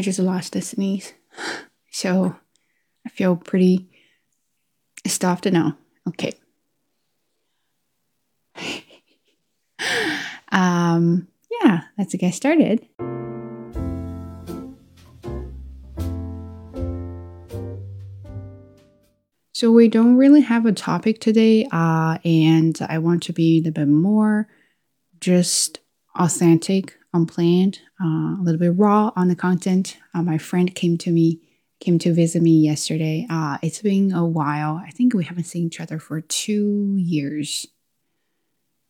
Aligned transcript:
I 0.00 0.02
just 0.02 0.18
lost 0.18 0.56
a 0.56 0.62
sneeze. 0.62 1.12
So 1.90 2.34
I 3.04 3.10
feel 3.10 3.36
pretty 3.36 3.90
stuffed 5.06 5.44
now. 5.44 5.76
Okay. 6.08 6.32
um, 10.52 11.28
yeah, 11.50 11.82
let's 11.98 12.14
get 12.14 12.32
started. 12.32 12.80
So 19.52 19.70
we 19.70 19.88
don't 19.88 20.16
really 20.16 20.40
have 20.40 20.64
a 20.64 20.72
topic 20.72 21.20
today, 21.20 21.66
uh, 21.70 22.16
and 22.24 22.78
I 22.88 22.96
want 22.96 23.22
to 23.24 23.34
be 23.34 23.58
a 23.58 23.64
little 23.64 23.72
bit 23.72 23.88
more 23.88 24.48
just 25.20 25.80
authentic, 26.18 26.96
unplanned, 27.12 27.80
uh, 28.02 28.36
a 28.38 28.42
little 28.42 28.58
bit 28.58 28.76
raw 28.76 29.12
on 29.16 29.28
the 29.28 29.36
content. 29.36 29.96
Uh, 30.14 30.22
my 30.22 30.38
friend 30.38 30.74
came 30.74 30.96
to 30.98 31.10
me, 31.10 31.40
came 31.80 31.98
to 31.98 32.12
visit 32.12 32.42
me 32.42 32.52
yesterday. 32.52 33.26
Uh, 33.28 33.58
it's 33.62 33.82
been 33.82 34.12
a 34.12 34.24
while. 34.24 34.80
I 34.84 34.90
think 34.90 35.14
we 35.14 35.24
haven't 35.24 35.44
seen 35.44 35.66
each 35.66 35.80
other 35.80 35.98
for 35.98 36.20
two 36.20 36.94
years. 36.98 37.66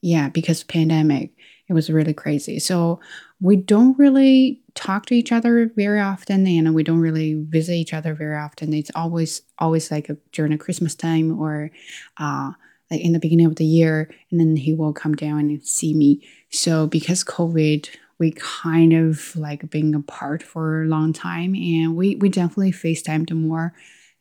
Yeah, 0.02 0.30
because 0.30 0.64
pandemic, 0.64 1.32
it 1.68 1.74
was 1.74 1.90
really 1.90 2.14
crazy. 2.14 2.58
So 2.58 3.00
we 3.40 3.56
don't 3.56 3.98
really 3.98 4.62
talk 4.74 5.06
to 5.06 5.14
each 5.14 5.30
other 5.30 5.70
very 5.76 6.00
often, 6.00 6.46
and 6.46 6.74
we 6.74 6.82
don't 6.82 7.00
really 7.00 7.34
visit 7.34 7.74
each 7.74 7.94
other 7.94 8.14
very 8.14 8.36
often. 8.36 8.72
It's 8.72 8.90
always 8.94 9.42
always 9.58 9.90
like 9.90 10.08
a, 10.08 10.16
during 10.32 10.52
a 10.52 10.58
Christmas 10.58 10.94
time 10.94 11.38
or 11.38 11.70
uh, 12.16 12.52
like 12.90 13.00
in 13.00 13.12
the 13.12 13.18
beginning 13.18 13.46
of 13.46 13.56
the 13.56 13.64
year, 13.64 14.10
and 14.30 14.40
then 14.40 14.56
he 14.56 14.74
will 14.74 14.92
come 14.92 15.14
down 15.14 15.40
and 15.40 15.64
see 15.64 15.94
me. 15.94 16.26
So 16.50 16.86
because 16.86 17.22
COVID, 17.22 17.88
we 18.20 18.32
kind 18.32 18.92
of 18.92 19.34
like 19.36 19.70
being 19.70 19.94
apart 19.96 20.44
for 20.44 20.84
a 20.84 20.86
long 20.86 21.12
time, 21.12 21.56
and 21.56 21.96
we 21.96 22.16
we 22.16 22.28
definitely 22.28 22.72
FaceTimed 22.72 23.32
more 23.32 23.74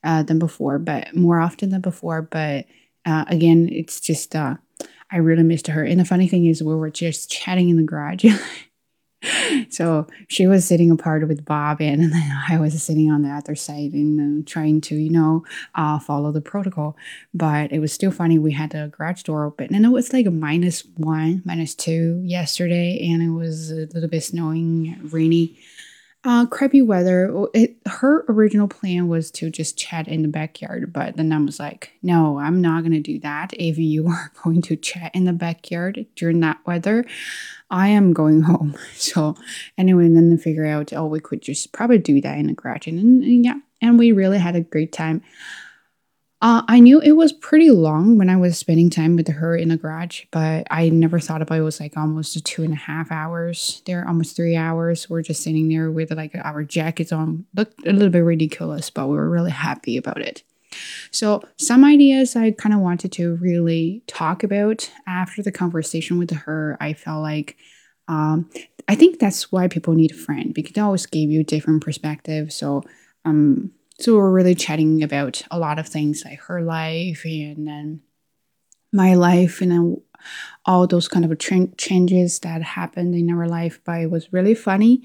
uh, 0.04 0.24
than 0.24 0.40
before, 0.40 0.80
but 0.80 1.16
more 1.16 1.40
often 1.40 1.70
than 1.70 1.82
before. 1.82 2.24
But 2.24 2.66
uh, 3.06 3.26
again, 3.28 3.70
it's 3.72 4.00
just 4.00 4.36
uh, 4.36 4.56
I 5.12 5.18
really 5.18 5.44
missed 5.44 5.68
her. 5.68 5.84
And 5.84 6.00
the 6.00 6.06
funny 6.06 6.28
thing 6.28 6.46
is, 6.48 6.64
we 6.64 6.76
were 6.76 6.92
just 6.92 7.32
chatting 7.32 7.70
in 7.70 7.78
the 7.78 7.84
garage. 7.84 8.26
so 9.70 10.08
she 10.28 10.48
was 10.48 10.66
sitting 10.66 10.92
apart 10.92 11.28
with 11.28 11.46
Bob, 11.46 11.82
and, 11.82 12.14
I 12.50 12.58
was 12.58 12.82
sitting 12.82 13.12
on 13.12 13.22
the 13.22 13.30
other 13.30 13.56
side 13.56 13.94
and 13.94 14.44
uh, 14.44 14.50
trying 14.50 14.82
to, 14.82 14.96
you 14.96 15.10
know, 15.10 15.44
uh, 15.76 16.00
follow 16.00 16.32
the 16.32 16.42
protocol. 16.42 16.96
But 17.34 17.72
it 17.72 17.80
was 17.80 17.92
still 17.94 18.12
funny. 18.12 18.40
We 18.40 18.54
had 18.54 18.72
the 18.72 18.92
garage 18.96 19.24
door 19.24 19.46
open, 19.46 19.74
and 19.76 19.86
it 19.86 19.90
was 19.90 20.14
like 20.14 20.26
minus 20.28 20.84
one, 20.96 21.42
minus 21.46 21.76
two 21.76 22.22
yesterday, 22.24 23.10
and 23.12 23.22
it 23.22 23.32
was 23.32 23.72
a 23.72 23.88
little 23.94 24.10
bit 24.10 24.24
snowing, 24.24 25.00
rainy. 25.12 25.58
Uh, 26.26 26.46
crappy 26.46 26.82
weather. 26.82 27.34
It, 27.54 27.78
her 27.86 28.26
original 28.28 28.68
plan 28.68 29.08
was 29.08 29.32
to 29.32 29.50
just 29.50 29.78
chat 29.78 30.08
in 30.10 30.22
the 30.22 30.28
backyard, 30.28 30.92
but 30.92 31.16
then 31.16 31.32
I 31.32 31.40
was 31.40 31.60
like, 31.60 31.94
no, 32.04 32.40
I'm 32.40 32.60
not 32.60 32.82
going 32.82 32.92
to 32.92 33.00
do 33.00 33.20
that. 33.20 33.54
If 33.54 33.78
you 33.78 34.08
are 34.10 34.32
going 34.44 34.62
to 34.64 34.76
chat 34.76 35.12
in 35.16 35.24
the 35.24 35.34
backyard 35.34 36.06
during 36.16 36.42
that 36.42 36.60
weather, 36.66 37.06
I 37.70 37.90
am 37.90 38.14
going 38.14 38.42
home. 38.42 38.76
So, 38.96 39.36
anyway, 39.78 40.10
then 40.10 40.30
they 40.30 40.38
figure 40.38 40.66
out, 40.66 40.92
oh, 40.92 41.06
we 41.06 41.22
could 41.22 41.42
just 41.42 41.72
probably 41.72 42.00
do 42.00 42.20
that 42.20 42.38
in 42.38 42.48
the 42.48 42.54
garage. 42.54 42.86
And, 42.86 43.00
and 43.00 43.46
yeah, 43.46 43.60
and 43.82 43.98
we 43.98 44.12
really 44.12 44.40
had 44.40 44.58
a 44.58 44.62
great 44.62 44.92
time. 44.92 45.24
Uh, 46.42 46.62
I 46.70 46.80
knew 46.80 47.02
it 47.02 47.14
was 47.14 47.34
pretty 47.34 47.70
long 47.70 48.18
when 48.18 48.30
I 48.30 48.38
was 48.38 48.58
spending 48.58 48.90
time 48.90 49.18
with 49.18 49.28
her 49.28 49.58
in 49.58 49.68
the 49.70 49.76
garage, 49.78 50.24
but 50.32 50.66
I 50.72 50.88
never 50.88 51.20
thought 51.20 51.42
about 51.42 51.58
it 51.58 51.64
was 51.64 51.82
like 51.82 51.98
almost 51.98 52.46
two 52.46 52.64
and 52.64 52.72
a 52.72 52.78
half 52.78 53.12
hours 53.12 53.82
there, 53.86 54.08
almost 54.08 54.38
three 54.38 54.56
hours. 54.56 55.10
We're 55.10 55.22
just 55.22 55.44
sitting 55.44 55.68
there 55.68 55.92
with 55.92 56.12
like 56.12 56.32
our 56.36 56.64
jackets 56.64 57.12
on. 57.12 57.46
Looked 57.56 57.86
a 57.86 57.92
little 57.92 58.10
bit 58.10 58.20
ridiculous, 58.20 58.90
but 58.90 59.08
we 59.08 59.18
were 59.18 59.30
really 59.30 59.52
happy 59.52 59.98
about 59.98 60.22
it. 60.22 60.44
So, 61.12 61.42
some 61.58 61.84
ideas 61.84 62.36
I 62.36 62.52
kind 62.52 62.74
of 62.74 62.80
wanted 62.82 63.12
to 63.14 63.36
really 63.38 64.04
talk 64.08 64.44
about 64.44 64.90
after 65.08 65.42
the 65.42 65.52
conversation 65.52 66.18
with 66.20 66.32
her. 66.32 66.78
I 66.80 66.94
felt 66.94 67.22
like 67.22 67.58
um, 68.08 68.50
I 68.88 68.96
think 68.96 69.20
that's 69.20 69.52
why 69.52 69.68
people 69.68 69.94
need 69.94 70.12
a 70.12 70.16
friend 70.16 70.54
because 70.54 70.74
they 70.74 70.82
always 70.82 71.06
give 71.06 71.30
you 71.30 71.44
different 71.44 71.84
perspectives. 71.84 72.56
So, 72.56 72.84
um, 73.26 73.72
so 74.00 74.16
we're 74.16 74.32
really 74.32 74.56
chatting 74.56 75.04
about 75.04 75.42
a 75.52 75.60
lot 75.60 75.78
of 75.78 75.88
things 75.88 76.24
like 76.26 76.40
her 76.42 76.62
life 76.62 77.26
and 77.26 77.68
then 77.68 78.02
my 78.94 79.14
life 79.14 79.62
and 79.62 79.72
then 79.72 80.02
all 80.66 80.88
those 80.88 81.08
kind 81.08 81.26
of 81.26 81.38
tra- 81.38 81.68
changes 81.78 82.40
that 82.40 82.62
happened 82.62 83.14
in 83.14 83.30
our 83.30 83.48
life 83.48 83.80
but 83.86 84.02
it 84.02 84.12
was 84.12 84.32
really 84.32 84.56
funny. 84.56 85.04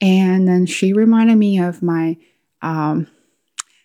And 0.00 0.46
then 0.46 0.66
she 0.66 0.92
reminded 0.92 1.36
me 1.36 1.58
of 1.58 1.82
my 1.82 2.16
um, 2.62 3.06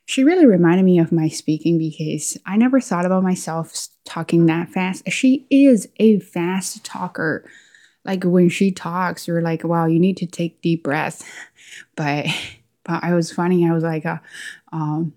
she 0.06 0.24
really 0.24 0.46
reminded 0.46 0.84
me 0.86 1.00
of 1.00 1.12
my 1.12 1.28
speaking 1.28 1.78
because 1.78 2.38
i 2.46 2.56
never 2.56 2.80
thought 2.80 3.06
about 3.06 3.24
myself 3.24 3.88
talking 4.06 4.46
that 4.46 4.70
fast. 4.70 5.10
She 5.12 5.46
is 5.50 5.88
a 5.98 6.20
fast 6.20 6.84
talker. 6.84 7.50
Like 8.06 8.24
when 8.24 8.50
she 8.50 8.72
talks 8.72 9.28
you're 9.28 9.42
like 9.42 9.64
wow 9.64 9.86
you 9.86 10.00
need 10.00 10.18
to 10.18 10.26
take 10.26 10.62
deep 10.62 10.84
breaths 10.84 11.24
but 11.96 12.26
but 12.88 13.04
I 13.04 13.14
was 13.14 13.32
funny. 13.32 13.68
I 13.70 13.74
was 13.74 13.84
like, 13.84 14.06
uh, 14.06 14.18
um, 14.72 15.14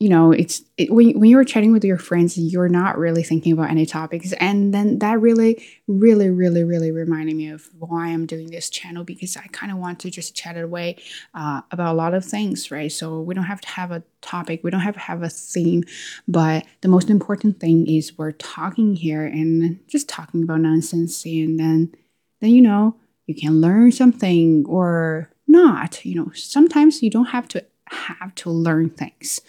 you 0.00 0.08
know, 0.08 0.32
it's 0.32 0.62
it, 0.76 0.90
when 0.90 1.18
when 1.18 1.30
you're 1.30 1.44
chatting 1.44 1.72
with 1.72 1.84
your 1.84 1.98
friends, 1.98 2.36
you're 2.36 2.68
not 2.68 2.98
really 2.98 3.22
thinking 3.22 3.52
about 3.52 3.70
any 3.70 3.86
topics, 3.86 4.32
and 4.34 4.74
then 4.74 4.98
that 4.98 5.20
really, 5.20 5.64
really, 5.86 6.30
really, 6.30 6.64
really 6.64 6.90
reminded 6.90 7.36
me 7.36 7.48
of 7.48 7.70
why 7.78 8.08
I'm 8.08 8.26
doing 8.26 8.50
this 8.50 8.68
channel 8.68 9.04
because 9.04 9.36
I 9.36 9.46
kind 9.52 9.70
of 9.70 9.78
want 9.78 10.00
to 10.00 10.10
just 10.10 10.34
chat 10.34 10.58
away 10.58 10.96
uh, 11.32 11.62
about 11.70 11.94
a 11.94 11.96
lot 11.96 12.12
of 12.12 12.24
things, 12.24 12.70
right? 12.70 12.90
So 12.90 13.20
we 13.20 13.34
don't 13.34 13.44
have 13.44 13.60
to 13.62 13.68
have 13.68 13.92
a 13.92 14.02
topic, 14.20 14.64
we 14.64 14.70
don't 14.70 14.80
have 14.80 14.94
to 14.94 15.00
have 15.00 15.22
a 15.22 15.28
theme, 15.28 15.84
but 16.26 16.66
the 16.80 16.88
most 16.88 17.08
important 17.08 17.60
thing 17.60 17.86
is 17.88 18.18
we're 18.18 18.32
talking 18.32 18.96
here 18.96 19.24
and 19.24 19.78
just 19.86 20.08
talking 20.08 20.42
about 20.42 20.60
nonsense, 20.60 21.24
and 21.24 21.58
then 21.58 21.94
then 22.40 22.50
you 22.50 22.62
know 22.62 22.96
you 23.26 23.34
can 23.34 23.60
learn 23.60 23.90
something 23.92 24.66
or 24.66 25.30
not. 25.46 26.04
You 26.04 26.16
know, 26.16 26.30
sometimes 26.34 27.02
you 27.02 27.10
don't 27.10 27.26
have 27.26 27.48
to 27.48 27.64
have 27.86 28.34
to 28.36 28.50
learn 28.50 28.90
things 28.90 29.40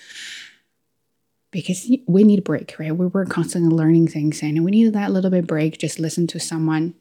because 1.52 1.90
we 2.08 2.24
need 2.24 2.40
a 2.40 2.42
break, 2.42 2.76
right? 2.78 2.96
We 2.96 3.08
were 3.08 3.26
constantly 3.26 3.74
learning 3.74 4.10
things 4.10 4.44
and 4.44 4.64
we 4.66 4.72
need 4.72 4.94
that 4.94 5.12
little 5.12 5.32
bit 5.32 5.48
break. 5.48 5.78
Just 5.78 6.00
listen 6.00 6.28
to 6.28 6.40
someone 6.40 6.96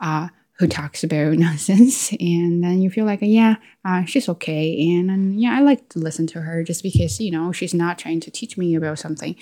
uh, 0.00 0.28
who 0.58 0.66
talks 0.66 1.02
about 1.02 1.32
nonsense, 1.38 2.12
and 2.20 2.62
then 2.62 2.82
you 2.82 2.90
feel 2.90 3.06
like, 3.06 3.20
yeah, 3.22 3.56
uh, 3.84 4.04
she's 4.04 4.28
okay, 4.28 4.78
and, 4.90 5.10
and 5.10 5.40
yeah, 5.40 5.56
I 5.56 5.62
like 5.62 5.88
to 5.90 5.98
listen 5.98 6.26
to 6.28 6.42
her 6.42 6.62
just 6.62 6.82
because 6.82 7.18
you 7.18 7.30
know 7.30 7.50
she's 7.50 7.74
not 7.74 7.98
trying 7.98 8.20
to 8.20 8.30
teach 8.30 8.58
me 8.58 8.74
about 8.74 8.98
something, 8.98 9.34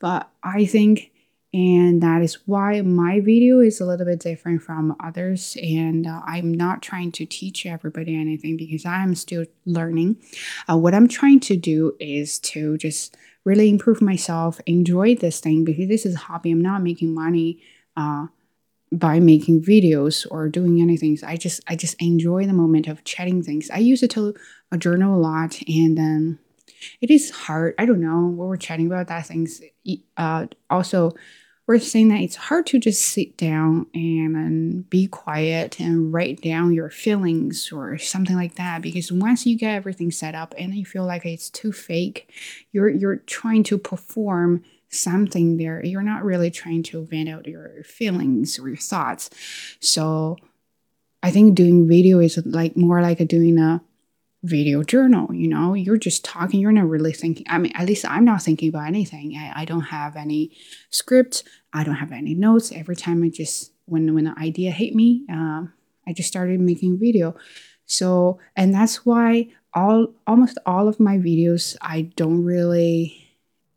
but 0.00 0.28
I 0.42 0.66
think 0.66 1.12
and 1.56 2.02
that 2.02 2.20
is 2.20 2.34
why 2.44 2.82
my 2.82 3.18
video 3.18 3.60
is 3.60 3.80
a 3.80 3.86
little 3.86 4.04
bit 4.04 4.20
different 4.20 4.62
from 4.62 4.94
others. 5.02 5.56
And 5.62 6.06
uh, 6.06 6.20
i'm 6.26 6.52
not 6.52 6.82
trying 6.82 7.12
to 7.12 7.24
teach 7.24 7.64
everybody 7.64 8.14
anything 8.14 8.58
because 8.58 8.84
i'm 8.84 9.14
still 9.14 9.46
learning. 9.64 10.16
Uh, 10.70 10.76
what 10.76 10.94
i'm 10.94 11.08
trying 11.08 11.40
to 11.40 11.56
do 11.56 11.96
is 11.98 12.38
to 12.40 12.76
just 12.76 13.16
really 13.44 13.70
improve 13.70 14.02
myself 14.02 14.60
enjoy 14.66 15.14
this 15.14 15.40
thing 15.40 15.64
because 15.64 15.88
this 15.88 16.04
is 16.04 16.16
a 16.16 16.18
hobby. 16.18 16.50
I'm 16.50 16.60
not 16.60 16.82
making 16.82 17.14
money 17.14 17.62
uh, 17.96 18.26
by 18.92 19.18
making 19.18 19.62
videos 19.62 20.26
or 20.30 20.50
doing 20.50 20.82
anything. 20.82 21.18
I 21.26 21.38
just 21.38 21.60
i 21.68 21.74
just 21.74 21.96
enjoy 22.02 22.44
the 22.46 22.52
moment 22.52 22.86
of 22.86 23.04
chatting 23.04 23.42
things. 23.42 23.70
I 23.70 23.78
use 23.78 24.02
it 24.02 24.10
to 24.10 24.34
uh, 24.72 24.76
journal 24.76 25.16
a 25.16 25.22
lot 25.30 25.58
and 25.66 25.96
then 25.96 26.38
it 27.00 27.10
is 27.10 27.30
hard. 27.30 27.74
I 27.78 27.86
don't 27.86 28.00
know 28.00 28.26
what 28.26 28.48
we're 28.48 28.56
chatting 28.58 28.88
about 28.88 29.08
that 29.08 29.24
things. 29.26 29.62
Uh, 30.18 30.48
also 30.68 31.12
we're 31.66 31.78
saying 31.80 32.08
that 32.08 32.20
it's 32.20 32.36
hard 32.36 32.66
to 32.66 32.78
just 32.78 33.02
sit 33.02 33.36
down 33.36 33.86
and, 33.92 34.36
and 34.36 34.88
be 34.88 35.06
quiet 35.06 35.80
and 35.80 36.12
write 36.12 36.40
down 36.40 36.72
your 36.72 36.90
feelings 36.90 37.72
or 37.72 37.98
something 37.98 38.36
like 38.36 38.54
that 38.54 38.82
because 38.82 39.10
once 39.10 39.46
you 39.46 39.58
get 39.58 39.74
everything 39.74 40.10
set 40.10 40.34
up 40.34 40.54
and 40.56 40.74
you 40.74 40.84
feel 40.84 41.04
like 41.04 41.26
it's 41.26 41.50
too 41.50 41.72
fake 41.72 42.30
you're 42.72 42.88
you're 42.88 43.16
trying 43.16 43.64
to 43.64 43.78
perform 43.78 44.62
something 44.88 45.56
there. 45.56 45.84
You're 45.84 46.02
not 46.02 46.24
really 46.24 46.50
trying 46.50 46.82
to 46.84 47.04
vent 47.04 47.28
out 47.28 47.46
your 47.46 47.82
feelings 47.84 48.58
or 48.58 48.68
your 48.68 48.76
thoughts. 48.76 49.30
So 49.80 50.36
i 51.22 51.30
think 51.30 51.54
doing 51.54 51.88
video 51.88 52.20
is 52.20 52.38
like 52.44 52.76
more 52.76 53.00
like 53.00 53.20
a 53.20 53.24
doing 53.24 53.58
a 53.58 53.80
video 54.42 54.82
journal 54.82 55.32
you 55.34 55.48
know? 55.48 55.74
You're 55.74 55.96
just 55.96 56.24
talking 56.24 56.60
you're 56.60 56.72
not 56.72 56.88
really 56.88 57.12
thinking 57.12 57.46
i 57.48 57.58
mean 57.58 57.72
at 57.74 57.86
least 57.86 58.04
i'm 58.08 58.24
not 58.24 58.42
thinking 58.42 58.68
about 58.68 58.86
anything. 58.86 59.36
I, 59.36 59.62
I 59.62 59.64
don't 59.64 59.80
have 59.80 60.16
any 60.16 60.56
script. 60.90 61.44
I 61.72 61.84
don't 61.84 61.94
have 61.96 62.12
any 62.12 62.34
notes. 62.34 62.72
Every 62.72 62.96
time 62.96 63.22
i 63.22 63.28
just 63.28 63.72
when 63.86 64.14
when 64.14 64.26
an 64.26 64.34
idea 64.38 64.70
hit 64.70 64.94
me 64.94 65.24
um, 65.30 65.72
i 66.06 66.12
just 66.12 66.28
started 66.28 66.60
making 66.60 66.98
video. 66.98 67.34
So 67.86 68.38
and 68.56 68.74
that's 68.74 69.06
why 69.06 69.48
all 69.74 70.08
almost 70.26 70.58
all 70.66 70.88
of 70.88 70.98
my 70.98 71.18
videos 71.18 71.76
i 71.80 72.02
don't 72.16 72.42
really 72.44 73.26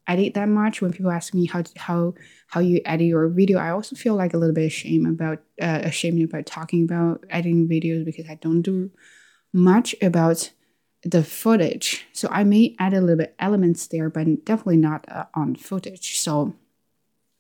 edit 0.07 0.33
that 0.33 0.49
much. 0.49 0.81
When 0.81 0.91
people 0.91 1.11
ask 1.11 1.33
me 1.33 1.45
how 1.45 1.63
how 1.77 2.15
how 2.47 2.59
you 2.59 2.81
edit 2.85 3.07
your 3.07 3.29
video 3.29 3.59
i 3.59 3.69
also 3.69 3.95
feel 3.95 4.15
like 4.15 4.33
a 4.33 4.37
little 4.37 4.55
bit 4.55 4.65
ashamed 4.65 5.07
about 5.07 5.39
uh, 5.61 5.81
ashamed 5.83 6.21
about 6.23 6.45
talking 6.45 6.83
about 6.83 7.23
editing 7.29 7.67
videos 7.67 8.03
because 8.03 8.27
i 8.27 8.35
don't 8.35 8.63
do 8.63 8.89
much 9.53 9.95
about 10.01 10.51
the 11.03 11.23
footage. 11.23 12.05
So 12.11 12.27
I 12.29 12.43
may 12.43 12.75
add 12.77 12.93
a 12.93 13.01
little 13.01 13.17
bit 13.17 13.35
elements 13.39 13.87
there, 13.87 14.09
but 14.09 14.45
definitely 14.45 14.77
not 14.77 15.05
uh, 15.09 15.25
on 15.33 15.55
footage. 15.55 16.19
So 16.19 16.55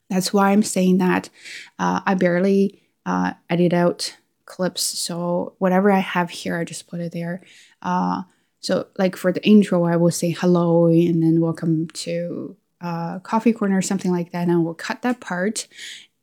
that's 0.09 0.33
why 0.33 0.51
I'm 0.51 0.63
saying 0.63 0.97
that 0.99 1.29
uh, 1.77 2.01
I 2.05 2.15
barely 2.15 2.81
uh, 3.05 3.33
edit 3.49 3.73
out 3.73 4.15
clips. 4.45 4.81
So 4.81 5.53
whatever 5.59 5.91
I 5.91 5.99
have 5.99 6.29
here, 6.29 6.57
I 6.57 6.63
just 6.63 6.87
put 6.87 6.99
it 6.99 7.11
there. 7.11 7.41
Uh, 7.81 8.23
so 8.59 8.87
like 8.97 9.15
for 9.15 9.31
the 9.31 9.45
intro, 9.45 9.85
I 9.85 9.97
will 9.97 10.11
say 10.11 10.31
hello 10.31 10.87
and 10.87 11.21
then 11.21 11.39
welcome 11.41 11.87
to 11.89 12.57
uh, 12.81 13.19
coffee 13.19 13.53
corner 13.53 13.77
or 13.77 13.81
something 13.81 14.11
like 14.11 14.31
that. 14.31 14.47
And 14.47 14.63
we'll 14.63 14.73
cut 14.73 15.01
that 15.01 15.19
part, 15.19 15.67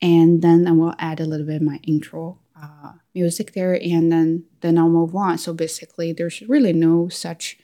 and 0.02 0.42
then 0.42 0.66
I 0.66 0.72
will 0.72 0.94
add 0.98 1.20
a 1.20 1.26
little 1.26 1.46
bit 1.46 1.56
of 1.56 1.62
my 1.62 1.80
intro 1.84 2.38
uh, 2.60 2.92
music 3.14 3.52
there, 3.52 3.74
and 3.74 4.10
then 4.10 4.44
then 4.60 4.78
I'll 4.78 4.88
move 4.88 5.14
on. 5.14 5.38
So 5.38 5.52
basically, 5.52 6.12
there's 6.12 6.42
really 6.42 6.72
no 6.72 7.08
such 7.08 7.58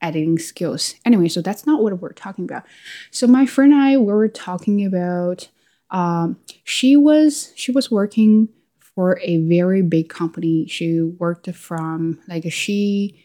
editing 0.00 0.38
skills. 0.38 0.94
Anyway, 1.04 1.28
so 1.28 1.40
that's 1.40 1.66
not 1.66 1.82
what 1.82 1.98
we're 2.00 2.12
talking 2.12 2.44
about. 2.44 2.64
So 3.10 3.26
my 3.26 3.46
friend 3.46 3.72
and 3.72 3.82
I 3.82 3.96
we 3.96 4.12
were 4.12 4.28
talking 4.28 4.84
about. 4.84 5.48
Um, 5.88 6.40
she 6.64 6.96
was 6.96 7.52
she 7.54 7.70
was 7.70 7.92
working 7.92 8.48
for 8.80 9.20
a 9.22 9.36
very 9.36 9.82
big 9.82 10.08
company. 10.08 10.66
She 10.66 11.00
worked 11.00 11.48
from 11.54 12.18
like 12.26 12.50
she 12.50 13.22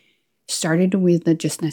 started 0.48 0.94
with 0.96 1.24
the 1.24 1.34
just 1.34 1.62
an 1.62 1.70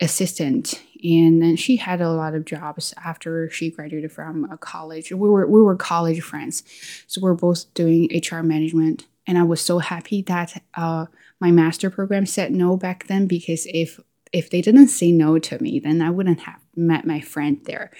assistant 0.00 0.82
and 1.04 1.42
then 1.42 1.56
she 1.56 1.76
had 1.76 2.00
a 2.00 2.10
lot 2.10 2.34
of 2.34 2.44
jobs 2.44 2.94
after 3.04 3.48
she 3.50 3.70
graduated 3.70 4.12
from 4.12 4.46
college 4.60 5.10
we 5.12 5.28
were 5.28 5.46
we 5.46 5.60
were 5.60 5.76
college 5.76 6.20
friends 6.20 6.62
so 7.06 7.20
we 7.20 7.28
are 7.28 7.34
both 7.34 7.72
doing 7.74 8.08
hr 8.30 8.42
management 8.42 9.06
and 9.26 9.38
i 9.38 9.42
was 9.42 9.60
so 9.60 9.78
happy 9.78 10.22
that 10.22 10.62
uh, 10.74 11.06
my 11.40 11.50
master 11.50 11.90
program 11.90 12.26
said 12.26 12.52
no 12.52 12.76
back 12.76 13.06
then 13.06 13.26
because 13.26 13.66
if 13.72 14.00
if 14.32 14.50
they 14.50 14.60
didn't 14.60 14.88
say 14.88 15.12
no 15.12 15.38
to 15.38 15.62
me, 15.62 15.78
then 15.78 16.02
I 16.02 16.10
wouldn't 16.10 16.40
have 16.40 16.60
met 16.74 17.06
my 17.06 17.20
friend 17.20 17.60
there. 17.64 17.90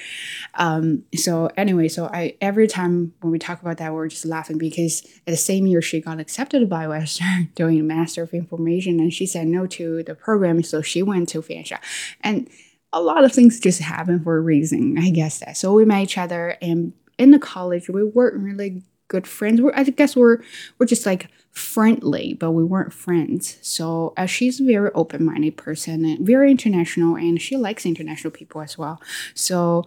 Um, 0.54 1.04
so 1.14 1.50
anyway, 1.56 1.88
so 1.88 2.06
I 2.06 2.34
every 2.40 2.66
time 2.66 3.14
when 3.20 3.30
we 3.30 3.38
talk 3.38 3.62
about 3.62 3.78
that, 3.78 3.94
we're 3.94 4.08
just 4.08 4.26
laughing 4.26 4.58
because 4.58 5.02
at 5.26 5.30
the 5.32 5.36
same 5.36 5.66
year 5.66 5.80
she 5.80 6.00
got 6.00 6.20
accepted 6.20 6.68
by 6.68 6.88
Western 6.88 7.50
doing 7.54 7.80
a 7.80 7.82
Master 7.82 8.22
of 8.22 8.34
Information, 8.34 9.00
and 9.00 9.12
she 9.12 9.26
said 9.26 9.46
no 9.46 9.66
to 9.66 10.02
the 10.02 10.14
program, 10.14 10.62
so 10.62 10.82
she 10.82 11.02
went 11.02 11.28
to 11.30 11.40
Fanshawe, 11.40 11.80
and 12.20 12.48
a 12.96 13.00
lot 13.00 13.24
of 13.24 13.32
things 13.32 13.60
just 13.60 13.80
happen 13.80 14.22
for 14.24 14.36
a 14.36 14.40
reason, 14.40 14.96
I 14.98 15.10
guess 15.10 15.40
that. 15.40 15.56
So 15.56 15.72
we 15.74 15.84
met 15.84 16.02
each 16.02 16.18
other, 16.18 16.56
and 16.62 16.92
in 17.18 17.30
the 17.30 17.38
college 17.38 17.88
we 17.88 18.02
weren't 18.02 18.42
really 18.42 18.82
good 19.08 19.26
friends. 19.26 19.60
We're, 19.60 19.74
I 19.74 19.84
guess 19.84 20.16
we're 20.16 20.38
we're 20.78 20.86
just 20.86 21.06
like 21.06 21.28
friendly, 21.50 22.34
but 22.34 22.52
we 22.52 22.64
weren't 22.64 22.92
friends. 22.92 23.58
So 23.62 24.12
uh, 24.16 24.26
she's 24.26 24.60
a 24.60 24.64
very 24.64 24.90
open-minded 24.94 25.56
person 25.56 26.04
and 26.04 26.26
very 26.26 26.50
international, 26.50 27.16
and 27.16 27.40
she 27.40 27.56
likes 27.56 27.86
international 27.86 28.30
people 28.30 28.60
as 28.60 28.76
well. 28.76 29.00
So, 29.34 29.84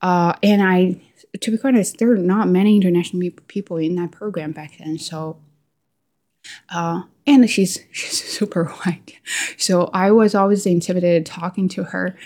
uh, 0.00 0.34
and 0.42 0.62
I, 0.62 1.00
to 1.40 1.50
be 1.50 1.58
honest, 1.62 1.98
there 1.98 2.10
are 2.12 2.16
not 2.16 2.48
many 2.48 2.76
international 2.76 3.30
people 3.48 3.76
in 3.76 3.96
that 3.96 4.12
program 4.12 4.52
back 4.52 4.78
then. 4.78 4.98
So, 4.98 5.38
uh, 6.70 7.02
and 7.26 7.48
she's 7.48 7.78
she's 7.92 8.22
super 8.22 8.64
white, 8.64 9.14
so 9.56 9.90
I 9.92 10.10
was 10.10 10.34
always 10.34 10.66
intimidated 10.66 11.26
talking 11.26 11.68
to 11.70 11.84
her 11.84 12.16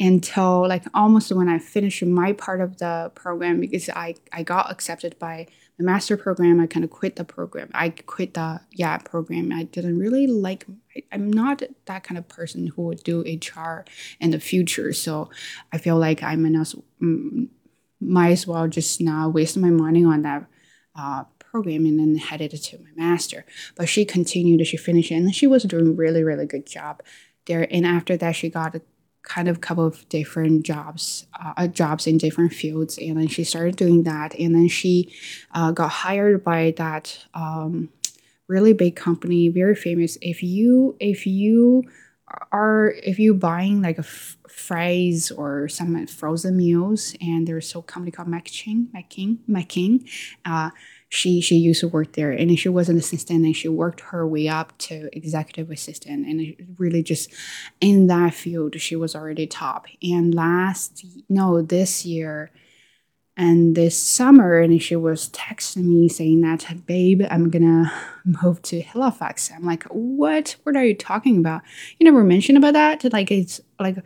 until 0.00 0.66
like 0.66 0.84
almost 0.94 1.30
when 1.32 1.48
I 1.48 1.58
finished 1.58 2.04
my 2.04 2.32
part 2.32 2.60
of 2.60 2.78
the 2.78 3.12
program 3.14 3.60
because 3.60 3.88
I 3.88 4.16
I 4.32 4.42
got 4.42 4.70
accepted 4.70 5.18
by 5.18 5.46
the 5.78 5.84
master 5.84 6.16
program, 6.16 6.60
I 6.60 6.66
kind 6.66 6.84
of 6.84 6.90
quit 6.90 7.16
the 7.16 7.24
program. 7.24 7.70
I 7.74 7.90
quit 7.90 8.34
the 8.34 8.60
yeah 8.72 8.98
program. 8.98 9.52
I 9.52 9.64
didn't 9.64 9.98
really 9.98 10.26
like. 10.26 10.66
I, 10.96 11.02
I'm 11.12 11.32
not 11.32 11.62
that 11.86 12.04
kind 12.04 12.18
of 12.18 12.28
person 12.28 12.68
who 12.68 12.82
would 12.82 13.02
do 13.02 13.22
HR 13.22 13.84
in 14.20 14.30
the 14.30 14.40
future. 14.40 14.92
So 14.92 15.30
I 15.72 15.78
feel 15.78 15.98
like 15.98 16.22
I'm 16.22 16.44
enough. 16.46 16.74
Mm, 17.02 17.48
might 18.00 18.32
as 18.32 18.46
well 18.46 18.66
just 18.66 19.00
not 19.00 19.32
waste 19.32 19.56
my 19.56 19.70
money 19.70 20.04
on 20.04 20.22
that 20.22 20.46
uh, 20.96 21.24
program 21.52 21.84
and 21.84 21.98
then 22.00 22.16
headed 22.16 22.50
to 22.50 22.78
my 22.78 22.90
master. 22.96 23.44
But 23.76 23.88
she 23.88 24.04
continued. 24.04 24.66
She 24.66 24.76
finished 24.76 25.12
and 25.12 25.34
she 25.34 25.46
was 25.46 25.62
doing 25.62 25.94
really 25.94 26.24
really 26.24 26.46
good 26.46 26.66
job 26.66 27.02
there. 27.46 27.68
And 27.70 27.86
after 27.86 28.16
that, 28.16 28.32
she 28.32 28.48
got 28.48 28.74
a 28.74 28.82
kind 29.22 29.48
of 29.48 29.60
couple 29.60 29.86
of 29.86 30.08
different 30.08 30.64
jobs, 30.64 31.26
uh, 31.40 31.68
jobs 31.68 32.06
in 32.06 32.18
different 32.18 32.52
fields, 32.52 32.98
and 32.98 33.18
then 33.18 33.28
she 33.28 33.44
started 33.44 33.76
doing 33.76 34.02
that, 34.02 34.34
and 34.38 34.54
then 34.54 34.68
she 34.68 35.14
uh, 35.52 35.70
got 35.70 35.90
hired 35.90 36.42
by 36.42 36.74
that 36.76 37.24
um, 37.34 37.88
really 38.48 38.72
big 38.72 38.96
company, 38.96 39.48
very 39.48 39.74
famous. 39.74 40.18
If 40.20 40.42
you 40.42 40.96
if 40.98 41.26
you 41.26 41.84
are 42.50 42.94
if 43.02 43.18
you're 43.18 43.34
buying 43.34 43.82
like 43.82 43.98
a 43.98 44.00
f- 44.00 44.36
fries 44.48 45.30
or 45.30 45.68
some 45.68 46.06
frozen 46.06 46.56
meals, 46.56 47.14
and 47.20 47.46
there's 47.46 47.74
a 47.74 47.82
company 47.82 48.10
called 48.10 48.28
McChing, 48.28 48.88
McKing, 48.92 49.38
McKing, 49.48 50.08
uh, 50.44 50.70
she 51.12 51.42
she 51.42 51.56
used 51.56 51.80
to 51.80 51.88
work 51.88 52.12
there. 52.14 52.32
And 52.32 52.58
she 52.58 52.70
was 52.70 52.88
an 52.88 52.96
assistant 52.96 53.44
and 53.44 53.54
she 53.54 53.68
worked 53.68 54.00
her 54.00 54.26
way 54.26 54.48
up 54.48 54.76
to 54.78 55.14
executive 55.14 55.70
assistant. 55.70 56.26
And 56.26 56.56
really 56.78 57.02
just 57.02 57.30
in 57.82 58.06
that 58.06 58.32
field 58.32 58.80
she 58.80 58.96
was 58.96 59.14
already 59.14 59.46
top. 59.46 59.86
And 60.02 60.34
last 60.34 61.04
no 61.28 61.60
this 61.60 62.06
year 62.06 62.50
and 63.36 63.74
this 63.74 63.98
summer 63.98 64.58
and 64.58 64.82
she 64.82 64.96
was 64.96 65.30
texting 65.30 65.84
me 65.84 66.08
saying 66.08 66.40
that 66.42 66.66
babe 66.86 67.22
i'm 67.30 67.48
gonna 67.50 67.90
move 68.24 68.62
to 68.62 68.80
halifax. 68.80 69.50
I'm 69.54 69.64
like 69.64 69.84
what? 69.84 70.56
What 70.62 70.76
are 70.76 70.84
you 70.84 70.94
talking 70.94 71.38
about? 71.38 71.62
You 71.98 72.04
never 72.04 72.24
mentioned 72.24 72.58
about 72.58 72.74
that? 72.74 73.12
Like 73.12 73.30
it's 73.30 73.60
like 73.80 73.98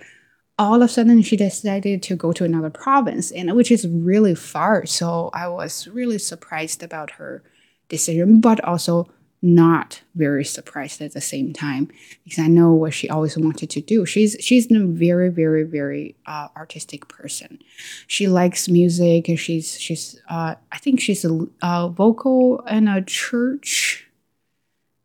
all 0.59 0.77
of 0.77 0.83
a 0.83 0.89
sudden 0.89 1.23
she 1.23 1.37
decided 1.37 2.03
to 2.03 2.17
go 2.17 2.33
to 2.33 2.45
another 2.45 2.71
province 2.71 3.31
and 3.31 3.55
which 3.55 3.71
is 3.71 3.87
really 3.89 4.35
far. 4.35 4.87
So 4.87 5.31
i 5.35 5.49
was 5.49 5.89
really 5.89 6.19
surprised 6.19 6.83
about 6.83 7.13
her 7.13 7.43
decision 7.89 8.41
but 8.41 8.63
also 8.65 9.09
not 9.47 10.03
very 10.15 10.45
surprised 10.45 11.01
at 11.01 11.13
the 11.13 11.21
same 11.21 11.53
time 11.53 11.91
because 12.25 12.39
i 12.39 12.47
know 12.49 12.73
what 12.73 12.93
she 12.93 13.09
always 13.09 13.37
wanted 13.39 13.71
to 13.71 13.81
do 13.81 14.05
she's 14.05 14.37
she's 14.41 14.71
a 14.71 14.85
very 14.85 15.29
very 15.29 15.63
very 15.63 16.17
uh, 16.27 16.49
artistic 16.57 17.07
person 17.09 17.59
she 18.07 18.27
likes 18.27 18.69
music 18.69 19.29
and 19.29 19.39
she's 19.39 19.79
she's 19.81 20.21
uh, 20.29 20.55
i 20.73 20.79
think 20.79 21.01
she's 21.01 21.25
a, 21.25 21.47
a 21.63 21.89
vocal 21.89 22.61
in 22.69 22.89
a 22.89 23.03
church 23.03 24.07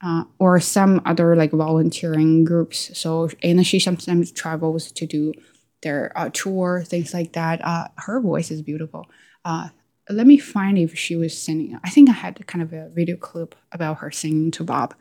uh, 0.04 0.24
or 0.40 0.60
some 0.60 1.02
other 1.06 1.36
like 1.36 1.52
volunteering 1.52 2.44
groups. 2.44 2.98
So 2.98 3.30
and 3.44 3.66
she 3.66 3.80
sometimes 3.80 4.32
travels 4.32 4.92
to 4.94 5.06
do 5.06 5.34
their 5.84 6.12
uh, 6.16 6.30
tour, 6.34 6.84
things 6.86 7.14
like 7.14 7.34
that. 7.34 7.64
Uh, 7.64 7.88
her 7.98 8.20
voice 8.20 8.52
is 8.52 8.62
beautiful. 8.62 9.08
Let 10.10 10.28
me 10.28 10.38
find 10.38 10.78
if 10.78 10.98
she 10.98 11.16
was 11.16 11.38
singing. 11.38 11.80
I 11.84 11.90
think 11.90 12.10
I 12.10 12.14
had 12.14 12.46
kind 12.48 12.62
of 12.62 12.74
a 12.74 12.90
video 12.90 13.16
clip 13.16 13.56
about 13.72 14.00
her 14.00 14.12
singing 14.12 14.52
to 14.52 14.64
Bob. 14.64 14.96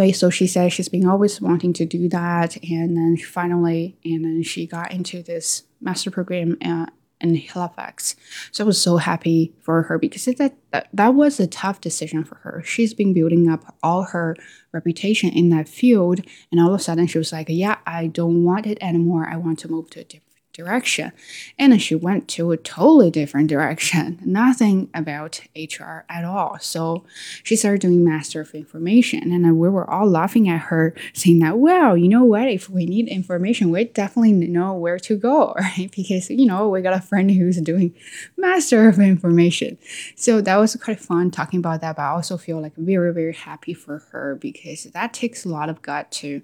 Anyway, 0.00 0.12
so 0.12 0.30
she 0.30 0.46
said 0.46 0.72
she's 0.72 0.88
been 0.88 1.06
always 1.06 1.40
wanting 1.40 1.72
to 1.74 1.84
do 1.84 2.08
that, 2.08 2.56
and 2.64 2.96
then 2.96 3.16
finally, 3.16 3.96
and 4.04 4.24
then 4.24 4.42
she 4.42 4.66
got 4.66 4.92
into 4.92 5.22
this 5.22 5.64
master 5.80 6.10
program 6.10 6.56
uh, 6.64 6.86
in 7.20 7.34
Halifax. 7.34 8.16
So 8.50 8.64
I 8.64 8.66
was 8.66 8.80
so 8.80 8.96
happy 8.96 9.52
for 9.60 9.82
her 9.82 9.98
because 9.98 10.24
that, 10.24 10.56
that 10.72 10.88
that 10.92 11.14
was 11.14 11.38
a 11.38 11.46
tough 11.46 11.80
decision 11.80 12.24
for 12.24 12.36
her. 12.36 12.62
She's 12.64 12.94
been 12.94 13.12
building 13.12 13.48
up 13.48 13.74
all 13.82 14.04
her 14.04 14.36
reputation 14.72 15.30
in 15.30 15.50
that 15.50 15.68
field, 15.68 16.20
and 16.50 16.60
all 16.60 16.72
of 16.72 16.80
a 16.80 16.82
sudden 16.82 17.06
she 17.06 17.18
was 17.18 17.32
like, 17.32 17.48
"Yeah, 17.48 17.76
I 17.86 18.06
don't 18.06 18.44
want 18.44 18.66
it 18.66 18.78
anymore. 18.80 19.28
I 19.28 19.36
want 19.36 19.58
to 19.60 19.68
move 19.68 19.90
to 19.90 20.00
a 20.00 20.04
different." 20.04 20.29
Direction. 20.60 21.12
And 21.58 21.80
she 21.80 21.94
went 21.94 22.28
to 22.28 22.52
a 22.52 22.56
totally 22.56 23.10
different 23.10 23.48
direction, 23.48 24.18
nothing 24.24 24.90
about 24.94 25.40
HR 25.56 26.04
at 26.08 26.24
all. 26.24 26.58
So 26.60 27.04
she 27.42 27.56
started 27.56 27.80
doing 27.80 28.04
Master 28.04 28.42
of 28.42 28.54
Information. 28.54 29.32
And 29.32 29.58
we 29.58 29.68
were 29.68 29.88
all 29.88 30.08
laughing 30.08 30.48
at 30.48 30.62
her, 30.62 30.94
saying 31.14 31.38
that, 31.40 31.58
well, 31.58 31.96
you 31.96 32.08
know 32.08 32.24
what? 32.24 32.48
If 32.48 32.68
we 32.68 32.86
need 32.86 33.08
information, 33.08 33.70
we 33.70 33.84
definitely 33.84 34.32
know 34.32 34.74
where 34.74 34.98
to 34.98 35.16
go, 35.16 35.54
right? 35.58 35.90
Because, 35.94 36.30
you 36.30 36.46
know, 36.46 36.68
we 36.68 36.82
got 36.82 36.92
a 36.92 37.00
friend 37.00 37.30
who's 37.30 37.60
doing 37.60 37.94
Master 38.36 38.88
of 38.88 38.98
Information. 38.98 39.78
So 40.16 40.40
that 40.40 40.56
was 40.56 40.76
quite 40.76 41.00
fun 41.00 41.30
talking 41.30 41.58
about 41.58 41.80
that. 41.80 41.96
But 41.96 42.02
I 42.02 42.10
also 42.10 42.36
feel 42.36 42.60
like 42.60 42.76
very, 42.76 43.12
very 43.12 43.34
happy 43.34 43.74
for 43.74 44.00
her 44.10 44.36
because 44.36 44.84
that 44.84 45.14
takes 45.14 45.44
a 45.44 45.48
lot 45.48 45.68
of 45.68 45.82
gut 45.82 46.10
to 46.12 46.42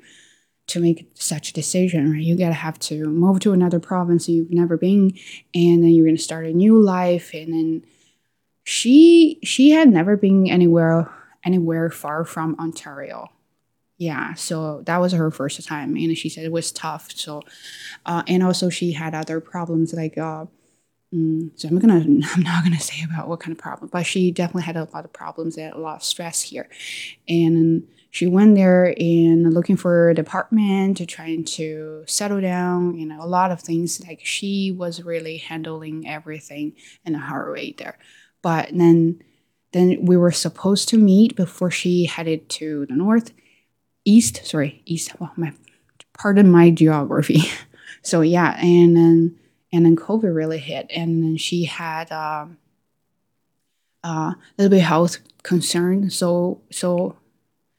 to 0.69 0.81
make 0.81 1.11
such 1.15 1.51
a 1.51 1.53
decision, 1.53 2.13
right? 2.13 2.23
You 2.23 2.37
gotta 2.37 2.55
have 2.55 2.79
to 2.81 3.07
move 3.07 3.41
to 3.41 3.53
another 3.53 3.81
province 3.81 4.29
you've 4.29 4.51
never 4.51 4.77
been, 4.77 5.13
and 5.55 5.83
then 5.83 5.91
you're 5.91 6.07
gonna 6.07 6.19
start 6.19 6.47
a 6.47 6.53
new 6.53 6.81
life, 6.81 7.33
and 7.35 7.53
then 7.53 7.85
she 8.65 9.39
she 9.45 9.71
had 9.71 9.89
never 9.89 10.17
been 10.17 10.49
anywhere 10.49 11.11
anywhere 11.45 11.91
far 11.91 12.25
from 12.25 12.57
Ontario. 12.59 13.29
Yeah, 13.99 14.35
so 14.35 14.83
that 14.87 14.99
was 14.99 15.13
her 15.13 15.31
first 15.31 15.67
time, 15.67 15.97
and 15.97 16.19
she 16.19 16.29
said 16.29 16.45
it 16.45 16.53
was 16.53 16.73
tough. 16.73 17.13
So, 17.13 17.43
uh, 18.05 18.23
and 18.29 18.43
also 18.43 18.69
she 18.69 18.93
had 18.93 19.15
other 19.15 19.41
problems 19.41 19.95
like 19.95 20.19
uh, 20.19 20.47
Mm, 21.15 21.53
so 21.55 21.69
I'm 21.69 21.79
gonna 21.79 21.95
I'm 22.35 22.43
not 22.43 22.65
gonna 22.65 22.81
say 22.81 23.05
about 23.05 23.29
what 23.29 23.41
kind 23.41 23.53
of 23.53 23.59
problem, 23.59 23.91
but 23.93 24.07
she 24.07 24.31
definitely 24.31 24.65
had 24.65 24.77
a 24.77 24.89
lot 24.93 25.05
of 25.05 25.13
problems 25.13 25.57
and 25.57 25.73
a 25.73 25.79
lot 25.79 25.97
of 25.97 26.05
stress 26.05 26.43
here, 26.43 26.69
and 27.29 27.87
she 28.11 28.27
went 28.27 28.55
there 28.55 28.95
and 28.99 29.53
looking 29.53 29.77
for 29.77 30.11
an 30.11 30.19
apartment 30.19 30.97
to 30.97 31.07
trying 31.07 31.45
to 31.45 32.05
settle 32.07 32.41
down. 32.41 32.99
You 32.99 33.07
know, 33.07 33.23
a 33.23 33.27
lot 33.27 33.51
of 33.51 33.61
things 33.61 34.01
like 34.07 34.21
she 34.25 34.73
was 34.73 35.03
really 35.03 35.39
handling 35.39 36.09
everything 36.09 36.75
in 37.05 37.15
a 37.15 37.51
way 37.51 37.75
there, 37.77 37.99
but 38.43 38.71
then 38.73 39.23
then 39.73 39.99
we 40.07 40.17
were 40.17 40.33
supposed 40.33 40.89
to 40.89 40.97
meet 40.97 41.37
before 41.37 41.71
she 41.71 42.07
headed 42.07 42.49
to 42.49 42.87
the 42.87 42.95
north, 42.95 43.33
east. 44.05 44.47
Sorry, 44.47 44.83
east. 44.87 45.13
Well, 45.21 45.33
my 45.37 45.53
pardon 46.15 46.51
my 46.51 46.71
geography. 46.71 47.43
so 48.03 48.23
yeah, 48.23 48.57
and 48.59 48.97
then 48.97 49.39
and 49.73 49.85
then 49.85 49.97
COVID 49.97 50.35
really 50.35 50.59
hit, 50.59 50.87
and 50.91 51.23
then 51.23 51.37
she 51.37 51.65
had 51.65 52.11
um, 52.13 52.59
uh, 54.03 54.33
a 54.33 54.37
little 54.57 54.71
bit 54.71 54.83
health 54.83 55.19
concern. 55.43 56.09
So 56.09 56.63
so 56.71 57.17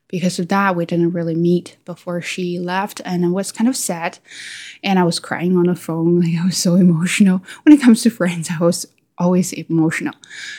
because 0.08 0.40
of 0.40 0.48
that, 0.48 0.76
we 0.76 0.86
didn't 0.86 1.12
really 1.12 1.36
meet 1.36 1.78
before 1.86 2.22
she 2.22 2.60
left, 2.60 3.02
and 3.04 3.24
it 3.26 3.30
was 3.30 3.52
kind 3.52 3.68
of 3.68 3.76
sad. 3.76 4.20
And 4.84 4.98
I 5.00 5.04
was 5.04 5.20
crying 5.20 5.58
on 5.58 5.66
the 5.66 5.76
phone, 5.76 6.22
like 6.22 6.36
I 6.42 6.46
was 6.46 6.58
so 6.58 6.76
emotional. 6.76 7.44
When 7.64 7.74
it 7.74 7.82
comes 7.82 8.02
to 8.04 8.10
friends, 8.10 8.50
I 8.50 8.64
was 8.64 8.86
always 9.18 9.52
emotional. 9.54 10.14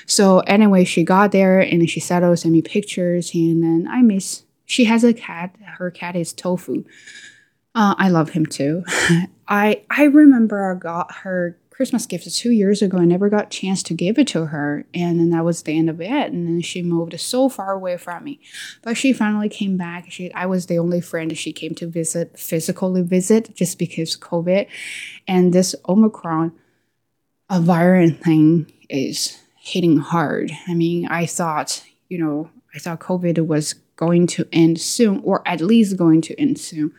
So 0.07 0.40
anyway, 0.40 0.85
she 0.85 1.05
got 1.05 1.33
there 1.33 1.61
and 1.61 1.88
she 1.88 2.00
settled, 2.00 2.38
sent 2.38 2.52
me 2.52 2.62
pictures, 2.62 3.35
and 3.35 3.62
then 3.62 3.88
I 3.90 4.02
miss. 4.02 4.43
She 4.67 4.85
has 4.85 5.05
a 5.05 5.14
cat. 5.14 5.55
Her 5.78 5.90
cat 5.90 6.14
is 6.14 6.33
Tofu. 6.33 6.85
Uh, 7.75 7.95
I 7.97 8.09
love 8.09 8.31
him 8.31 8.45
too. 8.45 8.85
I 9.49 9.83
I 9.88 10.05
remember 10.05 10.73
I 10.73 10.78
got 10.78 11.12
her 11.17 11.57
Christmas 11.79 12.07
gift 12.07 12.35
two 12.35 12.51
years 12.51 12.83
ago. 12.83 12.99
I 12.99 13.05
never 13.05 13.31
got 13.31 13.47
a 13.47 13.59
chance 13.61 13.83
to 13.85 13.95
give 13.95 14.19
it 14.19 14.27
to 14.29 14.47
her, 14.47 14.85
and 14.93 15.19
then 15.19 15.31
that 15.31 15.45
was 15.45 15.63
the 15.63 15.79
end 15.79 15.89
of 15.89 16.01
it. 16.01 16.33
And 16.33 16.47
then 16.47 16.61
she 16.61 16.83
moved 16.83 17.19
so 17.21 17.49
far 17.49 17.73
away 17.73 17.97
from 17.97 18.25
me, 18.25 18.41
but 18.83 18.97
she 18.97 19.13
finally 19.13 19.49
came 19.49 19.77
back. 19.77 20.11
She 20.11 20.31
I 20.35 20.45
was 20.47 20.67
the 20.67 20.79
only 20.79 21.01
friend 21.01 21.39
she 21.39 21.53
came 21.53 21.75
to 21.77 21.87
visit, 21.87 22.39
physically 22.39 23.03
visit, 23.03 23.55
just 23.55 23.79
because 23.79 24.17
COVID, 24.17 24.67
and 25.27 25.53
this 25.53 25.75
Omicron, 25.89 26.53
a 27.49 27.61
variant 27.61 28.23
thing 28.23 28.71
is 28.91 29.39
hitting 29.57 29.99
hard. 29.99 30.51
I 30.67 30.75
mean, 30.75 31.07
I 31.07 31.25
thought 31.25 31.85
you 32.09 32.19
know 32.19 32.51
I 32.75 32.81
thought 32.81 32.99
COVID 32.99 33.47
was 33.47 33.75
going 33.95 34.27
to 34.27 34.47
end 34.53 34.81
soon, 34.81 35.21
or 35.25 35.47
at 35.47 35.61
least 35.61 35.97
going 35.97 36.23
to 36.23 36.39
end 36.39 36.59
soon 36.59 36.93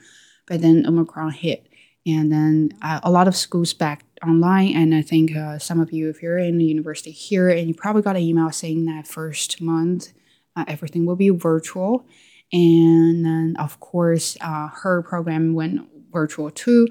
but 0.50 0.62
then 0.62 0.86
Omicron 0.86 1.32
hit, 1.32 1.68
and 2.06 2.32
then 2.32 2.72
uh, 2.82 3.00
a 3.04 3.12
lot 3.12 3.28
of 3.28 3.36
schools 3.38 3.72
back 3.72 4.04
online. 4.24 4.76
And 4.76 4.94
I 4.94 5.02
think 5.02 5.36
uh, 5.36 5.60
some 5.60 5.80
of 5.80 5.92
you, 5.92 6.10
if 6.10 6.22
you're 6.22 6.38
in 6.38 6.58
the 6.58 6.66
university 6.66 7.12
here, 7.12 7.50
and 7.50 7.68
you 7.68 7.74
probably 7.74 8.02
got 8.02 8.16
an 8.16 8.22
email 8.22 8.52
saying 8.52 8.86
that 8.86 9.08
first 9.08 9.62
month 9.62 10.14
uh, 10.56 10.66
everything 10.68 11.06
will 11.06 11.16
be 11.16 11.30
virtual, 11.30 12.06
and 12.52 13.26
then 13.26 13.56
of 13.60 13.80
course 13.80 14.38
uh, 14.42 14.68
her 14.68 15.02
program 15.04 15.54
went 15.54 15.88
virtual 16.12 16.50
too. 16.50 16.88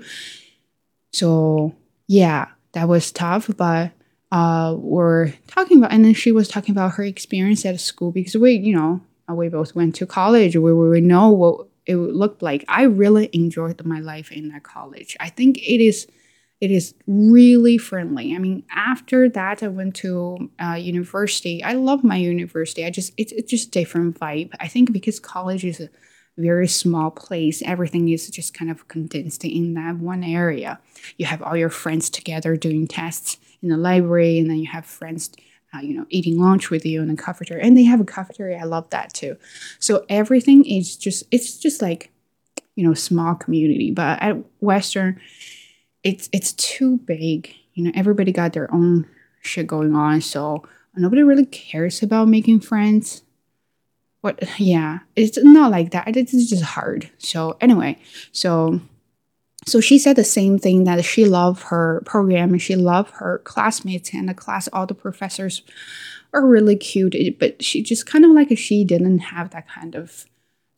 So 1.12 1.74
yeah, 2.06 2.48
that 2.72 2.88
was 2.88 3.12
tough, 3.12 3.50
but 3.56 3.92
uh, 4.30 4.74
we're 4.78 5.32
talking 5.46 5.78
about, 5.78 5.92
and 5.92 6.04
then 6.04 6.14
she 6.14 6.32
was 6.32 6.48
talking 6.48 6.72
about 6.72 6.94
her 6.94 7.02
experience 7.04 7.64
at 7.64 7.80
school 7.80 8.12
because 8.12 8.36
we, 8.36 8.52
you 8.52 8.74
know, 8.74 9.00
we 9.28 9.48
both 9.48 9.74
went 9.74 9.94
to 9.96 10.06
college 10.06 10.56
where 10.56 10.74
we 10.74 11.00
know 11.00 11.30
what 11.30 11.66
it 11.86 11.96
looked 11.96 12.42
like. 12.42 12.64
I 12.68 12.82
really 12.82 13.30
enjoyed 13.32 13.84
my 13.84 14.00
life 14.00 14.30
in 14.30 14.48
that 14.48 14.62
college. 14.62 15.16
I 15.20 15.30
think 15.30 15.58
it 15.58 15.82
is 15.82 16.06
it 16.60 16.70
is 16.70 16.94
really 17.06 17.78
friendly. 17.78 18.34
I 18.34 18.38
mean, 18.38 18.64
after 18.74 19.28
that, 19.28 19.62
I 19.62 19.68
went 19.68 19.94
to 19.96 20.50
uh, 20.60 20.74
university. 20.74 21.62
I 21.62 21.74
love 21.74 22.02
my 22.02 22.16
university. 22.16 22.84
I 22.84 22.90
just 22.90 23.12
it's, 23.16 23.32
it's 23.32 23.50
just 23.50 23.70
different 23.70 24.18
vibe. 24.18 24.50
I 24.58 24.68
think 24.68 24.92
because 24.92 25.20
college 25.20 25.64
is 25.64 25.80
a 25.80 25.88
very 26.36 26.68
small 26.68 27.10
place, 27.10 27.62
everything 27.62 28.08
is 28.08 28.28
just 28.30 28.54
kind 28.54 28.70
of 28.70 28.88
condensed 28.88 29.44
in 29.44 29.74
that 29.74 29.96
one 29.96 30.24
area. 30.24 30.80
You 31.16 31.26
have 31.26 31.42
all 31.42 31.56
your 31.56 31.70
friends 31.70 32.10
together 32.10 32.56
doing 32.56 32.86
tests 32.86 33.38
in 33.62 33.68
the 33.68 33.76
library, 33.76 34.38
and 34.38 34.48
then 34.48 34.58
you 34.58 34.68
have 34.68 34.86
friends 34.86 35.30
uh, 35.74 35.80
you 35.80 35.94
know, 35.94 36.06
eating 36.08 36.38
lunch 36.38 36.70
with 36.70 36.84
you 36.86 37.02
in 37.02 37.10
a 37.10 37.16
cafeteria. 37.16 37.62
And 37.62 37.76
they 37.76 37.84
have 37.84 38.00
a 38.00 38.04
cafeteria. 38.04 38.58
I 38.58 38.64
love 38.64 38.88
that 38.90 39.12
too. 39.12 39.36
So 39.78 40.04
everything 40.08 40.64
is 40.64 40.96
just, 40.96 41.24
it's 41.30 41.58
just 41.58 41.82
like, 41.82 42.10
you 42.74 42.86
know, 42.86 42.94
small 42.94 43.34
community. 43.34 43.90
But 43.90 44.22
at 44.22 44.36
Western, 44.60 45.20
it's 46.02 46.28
it's 46.32 46.52
too 46.52 46.98
big. 46.98 47.54
You 47.74 47.84
know, 47.84 47.92
everybody 47.94 48.32
got 48.32 48.52
their 48.52 48.72
own 48.72 49.06
shit 49.40 49.66
going 49.66 49.94
on. 49.94 50.20
So 50.20 50.64
nobody 50.96 51.22
really 51.22 51.46
cares 51.46 52.02
about 52.02 52.28
making 52.28 52.60
friends. 52.60 53.22
But 54.22 54.42
Yeah, 54.58 55.00
it's 55.16 55.38
not 55.42 55.70
like 55.70 55.90
that. 55.92 56.16
It's 56.16 56.32
just 56.32 56.62
hard. 56.62 57.10
So 57.18 57.56
anyway, 57.60 57.98
so 58.32 58.80
so 59.66 59.80
she 59.80 59.98
said 59.98 60.16
the 60.16 60.24
same 60.24 60.58
thing 60.58 60.84
that 60.84 61.04
she 61.04 61.24
loved 61.24 61.64
her 61.64 62.02
program 62.06 62.50
and 62.50 62.62
she 62.62 62.76
loved 62.76 63.10
her 63.16 63.38
classmates 63.44 64.14
and 64.14 64.28
the 64.28 64.34
class 64.34 64.68
all 64.72 64.86
the 64.86 64.94
professors 64.94 65.62
are 66.32 66.46
really 66.46 66.76
cute 66.76 67.14
but 67.38 67.62
she 67.62 67.82
just 67.82 68.06
kind 68.06 68.24
of 68.24 68.30
like 68.30 68.56
she 68.56 68.84
didn't 68.84 69.18
have 69.18 69.50
that 69.50 69.68
kind 69.68 69.94
of 69.94 70.26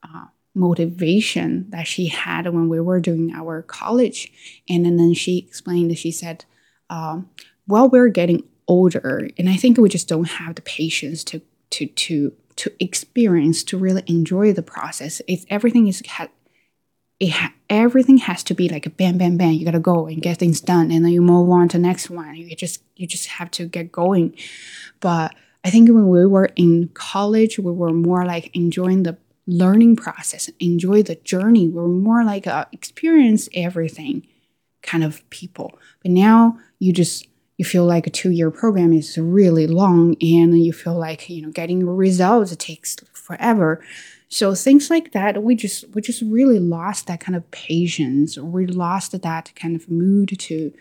uh, 0.03 0.25
motivation 0.55 1.71
that 1.71 1.87
she 1.87 2.09
had 2.09 2.47
when 2.47 2.69
we 2.69 2.81
were 2.81 3.01
doing 3.01 3.33
our 3.33 3.63
college. 3.63 4.33
And, 4.69 4.85
then 4.85 5.15
she 5.15 5.39
explained 5.39 5.97
she 5.97 6.11
said 6.11 6.45
um, 6.89 7.31
well 7.67 7.89
we're 7.89 8.09
getting 8.09 8.43
older 8.67 9.29
and 9.37 9.49
i 9.49 9.57
think 9.57 9.77
we 9.79 9.89
just 9.89 10.09
don't 10.09 10.29
have 10.29 10.55
the 10.55 10.63
patience 10.63 11.25
to 11.25 11.41
to 11.71 11.87
to 11.87 12.33
to 12.57 12.71
experience 12.79 13.65
to 13.65 13.79
really 13.79 14.03
enjoy 14.07 14.53
the 14.53 14.63
process. 14.63 15.23
It's 15.27 15.47
everything 15.49 15.87
is 15.87 16.03
it 17.21 17.31
ha- 17.31 17.55
everything 17.71 18.19
has 18.19 18.43
to 18.45 18.55
be 18.55 18.69
like 18.69 18.85
a 18.85 18.91
bam 18.91 19.17
bam 19.17 19.39
bam 19.39 19.53
you 19.53 19.65
gotta 19.65 19.81
go 19.81 20.07
and 20.07 20.21
get 20.21 20.39
things 20.39 20.61
done 20.61 20.91
and 20.91 21.05
then 21.05 21.13
you 21.13 21.23
move 21.23 21.49
on 21.51 21.69
to 21.69 21.79
next 21.79 22.11
one. 22.11 22.35
You 22.35 22.55
just 22.55 22.83
you 22.97 23.07
just 23.07 23.29
have 23.29 23.51
to 23.53 23.67
get 23.67 23.91
going. 23.91 24.37
But 25.01 25.35
i 25.65 25.71
think 25.71 25.89
when 25.89 26.09
we 26.09 26.27
were 26.27 26.51
in 26.57 26.89
college 26.89 27.59
we 27.59 27.73
were 27.73 27.93
more 27.93 28.25
like 28.25 28.55
enjoying 28.55 29.03
the 29.03 29.17
learning 29.47 29.97
process 29.97 30.49
enjoy 30.61 31.03
the 31.03 31.17
journey 31.17 31.69
We're 31.69 31.89
more 31.89 32.25
like 32.25 32.47
a 32.47 32.69
experience 32.73 33.49
everything 33.55 34.27
kind 34.83 35.05
of 35.05 35.29
people 35.31 35.79
but 36.03 36.11
now 36.11 36.59
you 36.79 36.93
just 36.93 37.27
you 37.59 37.65
feel 37.65 37.85
like 37.85 38.07
a 38.07 38.11
two-year 38.11 38.51
program 38.51 38.93
is 38.93 39.19
really 39.19 39.67
long 39.67 40.17
and 40.23 40.63
you 40.63 40.73
feel 40.73 40.99
like 40.99 41.29
you 41.29 41.43
know 41.43 41.51
getting 41.51 41.87
results 41.87 42.55
takes 42.57 42.97
forever 43.13 43.83
so 44.33 44.55
things 44.55 44.91
like 44.91 45.11
that, 45.11 45.43
we 45.43 45.57
just 45.57 45.85
we 45.93 46.01
just 46.01 46.23
really 46.23 46.61
lost 46.61 47.09
that 47.09 47.19
kind 47.19 47.35
of 47.35 47.51
patience. 47.51 48.39
We 48.39 48.65
lost 48.65 49.21
that 49.21 49.53
kind 49.57 49.75
of 49.75 49.91
mood 49.91 50.39
to 50.39 50.73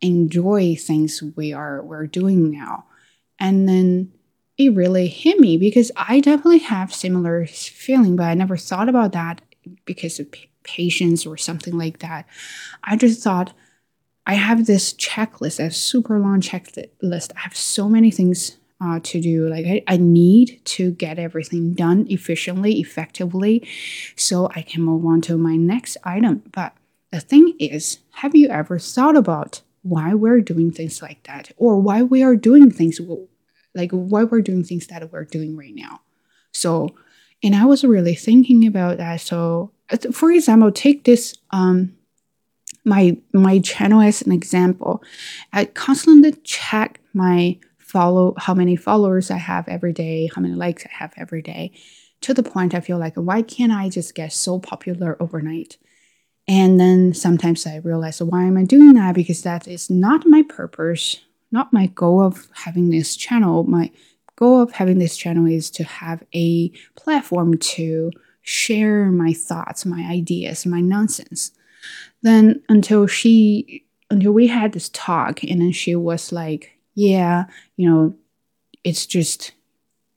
enjoy 0.00 0.76
things 0.76 1.22
we 1.36 1.52
are 1.52 1.82
we're 1.82 2.06
doing 2.06 2.50
now. 2.50 2.86
And 3.38 3.68
then 3.68 4.12
it 4.58 4.74
really 4.74 5.08
hit 5.08 5.38
me 5.38 5.58
because 5.58 5.92
I 5.96 6.20
definitely 6.20 6.58
have 6.58 6.94
similar 6.94 7.46
feeling, 7.46 8.16
but 8.16 8.24
I 8.24 8.34
never 8.34 8.56
thought 8.56 8.88
about 8.88 9.12
that 9.12 9.42
because 9.84 10.18
of 10.18 10.28
patience 10.62 11.26
or 11.26 11.36
something 11.36 11.76
like 11.76 11.98
that. 11.98 12.26
I 12.84 12.96
just 12.96 13.22
thought 13.22 13.52
I 14.26 14.34
have 14.34 14.66
this 14.66 14.92
checklist, 14.94 15.64
a 15.64 15.70
super 15.70 16.18
long 16.18 16.40
checklist. 16.40 17.32
I 17.36 17.40
have 17.40 17.56
so 17.56 17.88
many 17.88 18.10
things 18.10 18.56
uh, 18.80 19.00
to 19.02 19.20
do. 19.20 19.48
Like 19.48 19.66
I, 19.66 19.82
I 19.86 19.96
need 19.96 20.60
to 20.64 20.90
get 20.92 21.18
everything 21.18 21.74
done 21.74 22.06
efficiently, 22.08 22.80
effectively, 22.80 23.66
so 24.16 24.50
I 24.54 24.62
can 24.62 24.82
move 24.82 25.04
on 25.06 25.20
to 25.22 25.36
my 25.36 25.56
next 25.56 25.96
item. 26.04 26.42
But 26.52 26.74
the 27.12 27.20
thing 27.20 27.54
is, 27.58 27.98
have 28.14 28.34
you 28.34 28.48
ever 28.48 28.78
thought 28.78 29.16
about 29.16 29.62
why 29.82 30.14
we're 30.14 30.40
doing 30.40 30.72
things 30.72 31.00
like 31.00 31.22
that, 31.24 31.52
or 31.56 31.78
why 31.78 32.02
we 32.02 32.22
are 32.22 32.34
doing 32.34 32.70
things 32.70 33.00
like 33.76 33.90
why 33.92 34.24
we're 34.24 34.40
doing 34.40 34.64
things 34.64 34.86
that 34.88 35.12
we're 35.12 35.24
doing 35.24 35.56
right 35.56 35.74
now? 35.74 36.00
So, 36.52 36.88
and 37.42 37.54
I 37.54 37.64
was 37.66 37.84
really 37.84 38.14
thinking 38.14 38.66
about 38.66 38.96
that. 38.96 39.20
So, 39.20 39.72
for 40.12 40.32
example, 40.32 40.72
take 40.72 41.04
this 41.04 41.36
um, 41.50 41.94
my 42.84 43.18
my 43.32 43.58
channel 43.58 44.00
as 44.00 44.22
an 44.22 44.32
example. 44.32 45.02
I 45.52 45.66
constantly 45.66 46.32
check 46.42 47.00
my 47.12 47.58
follow 47.78 48.34
how 48.36 48.54
many 48.54 48.76
followers 48.76 49.30
I 49.30 49.36
have 49.36 49.68
every 49.68 49.92
day, 49.92 50.28
how 50.34 50.42
many 50.42 50.54
likes 50.54 50.84
I 50.84 50.90
have 50.92 51.12
every 51.16 51.42
day, 51.42 51.72
to 52.22 52.34
the 52.34 52.42
point 52.42 52.74
I 52.74 52.80
feel 52.80 52.98
like, 52.98 53.14
why 53.14 53.42
can't 53.42 53.72
I 53.72 53.88
just 53.88 54.14
get 54.14 54.32
so 54.32 54.58
popular 54.58 55.16
overnight? 55.20 55.78
And 56.48 56.78
then 56.78 57.14
sometimes 57.14 57.66
I 57.66 57.76
realize, 57.76 58.22
why 58.22 58.44
am 58.44 58.56
I 58.56 58.64
doing 58.64 58.94
that? 58.94 59.14
Because 59.14 59.42
that 59.42 59.66
is 59.66 59.90
not 59.90 60.26
my 60.26 60.42
purpose, 60.42 61.20
not 61.50 61.72
my 61.72 61.86
goal 61.86 62.22
of 62.22 62.48
having 62.54 62.90
this 62.90 63.16
channel. 63.16 63.64
My 63.64 63.90
goal 64.36 64.60
of 64.60 64.72
having 64.72 64.98
this 64.98 65.16
channel 65.16 65.46
is 65.46 65.70
to 65.72 65.84
have 65.84 66.22
a 66.34 66.70
platform 66.94 67.56
to 67.58 68.10
share 68.42 69.06
my 69.06 69.32
thoughts, 69.32 69.86
my 69.86 70.06
ideas, 70.10 70.66
my 70.66 70.80
nonsense. 70.80 71.52
Then 72.22 72.62
until 72.68 73.06
she 73.06 73.84
until 74.10 74.32
we 74.32 74.46
had 74.46 74.72
this 74.72 74.88
talk 74.90 75.42
and 75.42 75.60
then 75.60 75.72
she 75.72 75.96
was 75.96 76.32
like, 76.32 76.72
Yeah, 76.94 77.46
you 77.76 77.88
know, 77.88 78.14
it's 78.84 79.06
just 79.06 79.52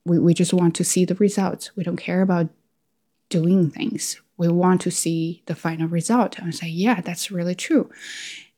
we, 0.05 0.19
we 0.19 0.33
just 0.33 0.53
want 0.53 0.75
to 0.75 0.83
see 0.83 1.05
the 1.05 1.15
results. 1.15 1.75
We 1.75 1.83
don't 1.83 1.97
care 1.97 2.21
about 2.21 2.49
doing 3.29 3.69
things. 3.69 4.19
We 4.39 4.47
want 4.47 4.81
to 4.81 4.91
see 4.91 5.43
the 5.45 5.53
final 5.53 5.87
result. 5.87 6.41
I 6.41 6.49
say, 6.49 6.67
yeah, 6.67 7.01
that's 7.01 7.29
really 7.29 7.53
true. 7.53 7.91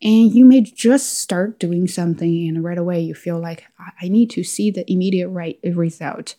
And 0.01 0.33
you 0.33 0.45
may 0.45 0.61
just 0.61 1.19
start 1.19 1.59
doing 1.59 1.87
something 1.87 2.47
and 2.47 2.63
right 2.63 2.77
away 2.77 3.01
you 3.01 3.13
feel 3.13 3.39
like 3.39 3.65
I 4.01 4.07
need 4.07 4.29
to 4.31 4.43
see 4.43 4.71
the 4.71 4.89
immediate 4.89 5.27
right 5.27 5.59
result. 5.63 6.35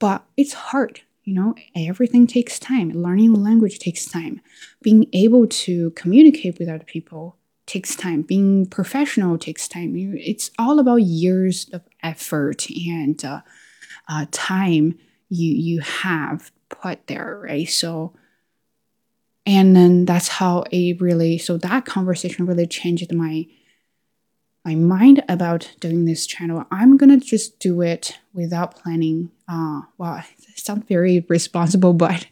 But 0.00 0.24
it's 0.36 0.52
hard. 0.52 1.02
You 1.24 1.34
know, 1.34 1.54
everything 1.76 2.26
takes 2.26 2.58
time. 2.58 2.90
Learning 2.90 3.34
language 3.34 3.78
takes 3.78 4.06
time. 4.06 4.40
Being 4.82 5.06
able 5.12 5.46
to 5.46 5.90
communicate 5.90 6.58
with 6.58 6.68
other 6.68 6.84
people 6.84 7.36
takes 7.66 7.94
time. 7.94 8.22
Being 8.22 8.64
professional 8.66 9.36
takes 9.36 9.68
time. 9.68 9.94
It's 9.94 10.50
all 10.58 10.78
about 10.78 11.02
years 11.02 11.68
of 11.74 11.82
effort 12.02 12.66
and 12.70 13.22
uh, 13.24 13.42
uh, 14.08 14.26
time 14.30 14.98
you 15.28 15.52
you 15.52 15.80
have 15.80 16.50
put 16.70 17.06
there, 17.06 17.40
right? 17.44 17.68
So, 17.68 18.14
and 19.48 19.74
then 19.74 20.04
that's 20.04 20.28
how 20.28 20.64
it 20.70 21.00
really. 21.00 21.38
So 21.38 21.56
that 21.56 21.86
conversation 21.86 22.44
really 22.44 22.66
changed 22.66 23.12
my 23.14 23.46
my 24.64 24.74
mind 24.74 25.24
about 25.26 25.70
doing 25.80 26.04
this 26.04 26.26
channel. 26.26 26.66
I'm 26.70 26.98
gonna 26.98 27.16
just 27.16 27.58
do 27.58 27.80
it 27.80 28.18
without 28.34 28.76
planning. 28.76 29.30
Uh, 29.48 29.82
well, 29.96 30.22
it 30.50 30.58
sounds 30.58 30.84
very 30.86 31.24
responsible, 31.30 31.92
but 32.06 32.26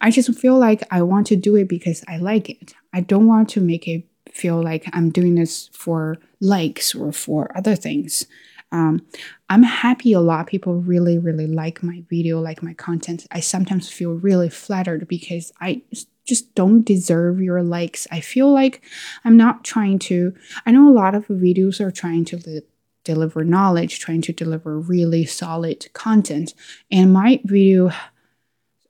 I 0.00 0.10
just 0.10 0.36
feel 0.36 0.58
like 0.58 0.82
I 0.90 1.02
want 1.02 1.28
to 1.28 1.36
do 1.36 1.54
it 1.54 1.68
because 1.68 2.02
I 2.08 2.16
like 2.16 2.50
it. 2.50 2.74
I 2.92 3.00
don't 3.00 3.28
want 3.28 3.48
to 3.50 3.60
make 3.60 3.86
it 3.86 4.04
feel 4.32 4.60
like 4.60 4.84
I'm 4.92 5.10
doing 5.10 5.36
this 5.36 5.70
for 5.72 6.18
likes 6.40 6.96
or 6.96 7.12
for 7.12 7.56
other 7.56 7.76
things. 7.76 8.26
Um, 8.72 9.06
I'm 9.48 9.62
happy 9.62 10.12
a 10.12 10.20
lot 10.20 10.40
of 10.40 10.46
people 10.48 10.74
really, 10.74 11.16
really 11.16 11.46
like 11.46 11.84
my 11.84 12.02
video, 12.10 12.40
like 12.40 12.60
my 12.60 12.74
content. 12.74 13.24
I 13.30 13.38
sometimes 13.38 13.88
feel 13.88 14.14
really 14.14 14.48
flattered 14.50 15.06
because 15.06 15.52
I 15.60 15.82
just 16.24 16.54
don't 16.54 16.84
deserve 16.84 17.40
your 17.40 17.62
likes. 17.62 18.06
I 18.10 18.20
feel 18.20 18.52
like 18.52 18.82
I'm 19.24 19.36
not 19.36 19.64
trying 19.64 19.98
to, 20.00 20.34
I 20.66 20.72
know 20.72 20.88
a 20.88 20.92
lot 20.92 21.14
of 21.14 21.26
videos 21.28 21.80
are 21.80 21.90
trying 21.90 22.24
to 22.26 22.36
li- 22.46 22.62
deliver 23.04 23.44
knowledge, 23.44 24.00
trying 24.00 24.22
to 24.22 24.32
deliver 24.32 24.78
really 24.78 25.26
solid 25.26 25.92
content. 25.92 26.54
And 26.90 27.12
my 27.12 27.40
video 27.44 27.92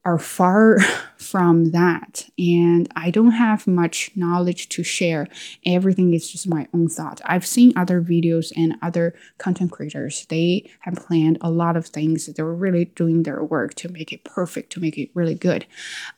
are 0.04 0.18
far 0.18 0.78
from 1.16 1.70
that. 1.70 2.26
And 2.38 2.88
I 2.94 3.10
don't 3.10 3.32
have 3.32 3.66
much 3.66 4.10
knowledge 4.14 4.68
to 4.70 4.82
share. 4.82 5.26
Everything 5.64 6.12
is 6.12 6.30
just 6.30 6.46
my 6.46 6.68
own 6.74 6.88
thought. 6.88 7.20
I've 7.24 7.46
seen 7.46 7.72
other 7.76 8.02
videos 8.02 8.52
and 8.56 8.76
other 8.82 9.14
content 9.38 9.72
creators. 9.72 10.26
They 10.26 10.70
have 10.80 10.94
planned 10.94 11.38
a 11.40 11.50
lot 11.50 11.76
of 11.76 11.86
things. 11.86 12.26
They're 12.26 12.44
really 12.44 12.86
doing 12.86 13.22
their 13.22 13.42
work 13.42 13.74
to 13.74 13.88
make 13.88 14.12
it 14.12 14.24
perfect, 14.24 14.70
to 14.72 14.80
make 14.80 14.98
it 14.98 15.10
really 15.14 15.34
good. 15.34 15.66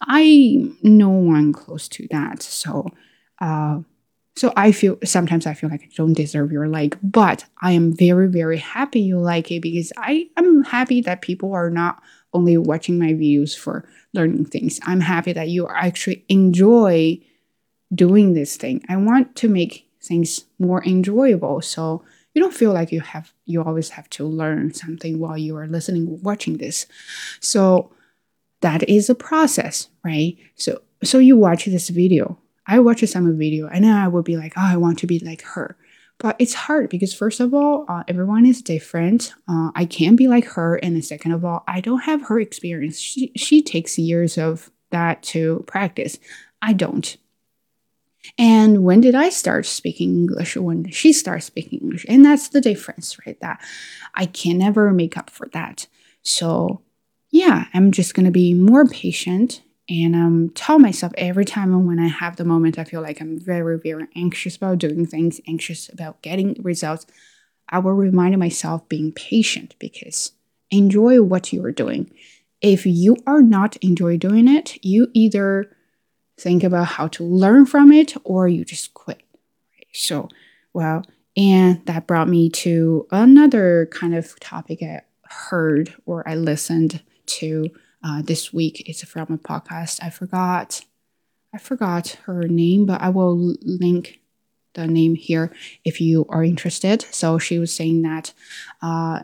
I 0.00 0.72
no 0.82 1.10
one 1.10 1.52
close 1.52 1.88
to 1.88 2.08
that. 2.10 2.42
So, 2.42 2.88
uh, 3.40 3.80
so 4.34 4.52
I 4.54 4.72
feel 4.72 4.98
sometimes 5.02 5.46
I 5.46 5.54
feel 5.54 5.70
like 5.70 5.82
I 5.82 5.88
don't 5.96 6.12
deserve 6.12 6.52
your 6.52 6.68
like, 6.68 6.98
but 7.02 7.46
I 7.62 7.72
am 7.72 7.92
very, 7.92 8.28
very 8.28 8.58
happy 8.58 9.00
you 9.00 9.18
like 9.18 9.50
it 9.50 9.62
because 9.62 9.92
I 9.96 10.28
am 10.36 10.64
happy 10.64 11.00
that 11.02 11.22
people 11.22 11.54
are 11.54 11.70
not 11.70 12.02
only 12.32 12.56
watching 12.56 12.98
my 12.98 13.12
videos 13.12 13.56
for 13.56 13.88
learning 14.12 14.46
things. 14.46 14.80
I'm 14.84 15.00
happy 15.00 15.32
that 15.32 15.48
you 15.48 15.68
actually 15.68 16.24
enjoy 16.28 17.20
doing 17.94 18.34
this 18.34 18.56
thing. 18.56 18.84
I 18.88 18.96
want 18.96 19.36
to 19.36 19.48
make 19.48 19.88
things 20.02 20.44
more 20.58 20.84
enjoyable 20.84 21.60
so 21.60 22.04
you 22.34 22.42
don't 22.42 22.54
feel 22.54 22.72
like 22.72 22.92
you 22.92 23.00
have 23.00 23.32
you 23.44 23.62
always 23.62 23.90
have 23.90 24.10
to 24.10 24.26
learn 24.26 24.72
something 24.74 25.18
while 25.18 25.38
you 25.38 25.56
are 25.56 25.66
listening 25.66 26.20
watching 26.22 26.58
this. 26.58 26.86
So 27.40 27.92
that 28.60 28.88
is 28.88 29.08
a 29.08 29.14
process, 29.14 29.88
right? 30.04 30.36
So 30.54 30.82
so 31.02 31.18
you 31.18 31.36
watch 31.36 31.64
this 31.64 31.88
video. 31.88 32.38
I 32.66 32.80
watch 32.80 33.02
summer 33.04 33.32
video 33.32 33.68
and 33.68 33.84
then 33.84 33.96
I 33.96 34.08
would 34.08 34.24
be 34.24 34.36
like, 34.36 34.54
oh, 34.56 34.62
I 34.62 34.76
want 34.76 34.98
to 34.98 35.06
be 35.06 35.18
like 35.20 35.42
her. 35.42 35.76
But 36.18 36.36
it's 36.38 36.54
hard 36.54 36.88
because, 36.88 37.12
first 37.12 37.40
of 37.40 37.52
all, 37.52 37.84
uh, 37.88 38.02
everyone 38.08 38.46
is 38.46 38.62
different. 38.62 39.34
Uh, 39.46 39.70
I 39.74 39.84
can't 39.84 40.16
be 40.16 40.28
like 40.28 40.46
her. 40.46 40.76
And 40.76 41.04
second 41.04 41.32
of 41.32 41.44
all, 41.44 41.62
I 41.68 41.80
don't 41.80 42.00
have 42.00 42.22
her 42.22 42.40
experience. 42.40 42.98
She, 42.98 43.32
she 43.36 43.62
takes 43.62 43.98
years 43.98 44.38
of 44.38 44.70
that 44.90 45.22
to 45.24 45.62
practice. 45.66 46.18
I 46.62 46.72
don't. 46.72 47.16
And 48.38 48.82
when 48.82 49.00
did 49.00 49.14
I 49.14 49.28
start 49.28 49.66
speaking 49.66 50.16
English? 50.16 50.56
When 50.56 50.84
did 50.84 50.94
she 50.94 51.12
start 51.12 51.42
speaking 51.42 51.80
English? 51.80 52.06
And 52.08 52.24
that's 52.24 52.48
the 52.48 52.60
difference, 52.60 53.18
right? 53.26 53.38
That 53.40 53.60
I 54.14 54.26
can 54.26 54.58
never 54.58 54.92
make 54.92 55.16
up 55.16 55.30
for 55.30 55.48
that. 55.52 55.86
So, 56.22 56.82
yeah, 57.30 57.66
I'm 57.74 57.92
just 57.92 58.14
going 58.14 58.26
to 58.26 58.32
be 58.32 58.54
more 58.54 58.86
patient 58.86 59.62
and 59.88 60.16
um, 60.16 60.50
tell 60.54 60.78
myself 60.78 61.12
every 61.16 61.44
time 61.44 61.86
when 61.86 62.00
I 62.00 62.08
have 62.08 62.36
the 62.36 62.44
moment, 62.44 62.78
I 62.78 62.84
feel 62.84 63.02
like 63.02 63.20
I'm 63.20 63.38
very, 63.38 63.78
very 63.78 64.08
anxious 64.16 64.56
about 64.56 64.78
doing 64.78 65.06
things, 65.06 65.40
anxious 65.46 65.88
about 65.88 66.22
getting 66.22 66.56
results. 66.60 67.06
I 67.68 67.78
will 67.78 67.92
remind 67.92 68.36
myself 68.38 68.88
being 68.88 69.12
patient 69.12 69.76
because 69.78 70.32
enjoy 70.70 71.22
what 71.22 71.52
you 71.52 71.64
are 71.64 71.72
doing. 71.72 72.10
If 72.60 72.84
you 72.84 73.16
are 73.26 73.42
not 73.42 73.76
enjoy 73.76 74.16
doing 74.16 74.48
it, 74.48 74.84
you 74.84 75.08
either 75.14 75.70
think 76.36 76.64
about 76.64 76.86
how 76.86 77.06
to 77.08 77.24
learn 77.24 77.66
from 77.66 77.92
it 77.92 78.14
or 78.24 78.48
you 78.48 78.64
just 78.64 78.92
quit. 78.94 79.22
So, 79.92 80.28
well, 80.72 81.04
and 81.36 81.84
that 81.86 82.06
brought 82.06 82.28
me 82.28 82.50
to 82.50 83.06
another 83.10 83.88
kind 83.92 84.14
of 84.14 84.38
topic 84.40 84.82
I 84.82 85.02
heard 85.28 85.94
or 86.06 86.28
I 86.28 86.34
listened 86.34 87.02
to 87.26 87.70
uh, 88.06 88.22
this 88.22 88.52
week. 88.52 88.84
It's 88.86 89.02
from 89.04 89.32
a 89.32 89.38
podcast. 89.38 89.98
I 90.02 90.10
forgot, 90.10 90.84
I 91.52 91.58
forgot 91.58 92.18
her 92.24 92.44
name, 92.44 92.86
but 92.86 93.00
I 93.00 93.08
will 93.08 93.56
link 93.62 94.20
the 94.74 94.86
name 94.86 95.16
here 95.16 95.52
if 95.84 96.00
you 96.00 96.26
are 96.28 96.44
interested. 96.44 97.02
So 97.10 97.38
she 97.38 97.58
was 97.58 97.74
saying 97.74 98.02
that 98.02 98.32
uh, 98.80 99.22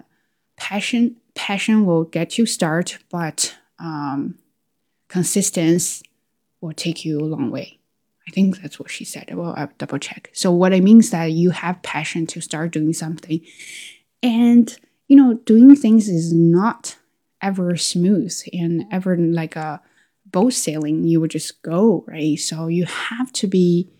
passion 0.57 1.17
passion 1.35 1.87
will 1.87 2.05
get 2.05 2.37
you 2.39 2.45
start, 2.45 2.99
but 3.11 3.55
um, 3.79 4.39
consistency 5.09 6.05
will 6.61 6.73
take 6.73 7.05
you 7.05 7.21
a 7.21 7.25
long 7.25 7.51
way. 7.51 7.79
I 8.27 8.31
think 8.31 8.61
that's 8.61 8.79
what 8.79 8.91
she 8.91 9.05
said. 9.05 9.35
Well, 9.35 9.55
I'll 9.57 9.71
double 9.79 9.99
check. 9.99 10.31
So 10.33 10.53
what 10.53 10.73
it 10.73 10.83
means 10.83 11.11
that 11.11 11.33
you 11.33 11.51
have 11.51 11.83
passion 11.83 12.27
to 12.29 12.41
start 12.41 12.73
doing 12.73 12.93
something, 12.93 13.41
and 14.23 14.77
you 15.09 15.17
know, 15.17 15.35
doing 15.35 15.77
things 15.77 16.09
is 16.09 16.33
not 16.33 16.97
ever 17.43 17.77
smooth 17.77 18.35
and 18.53 18.85
ever 18.91 19.17
like 19.17 19.57
a 19.57 19.83
boat 20.25 20.53
sailing, 20.53 21.05
you 21.05 21.21
would 21.21 21.31
just 21.31 21.61
go, 21.63 22.05
right? 22.07 22.39
So 22.39 22.69
you 22.69 22.87
have 22.87 23.33
to 23.35 23.47
be 23.47 23.91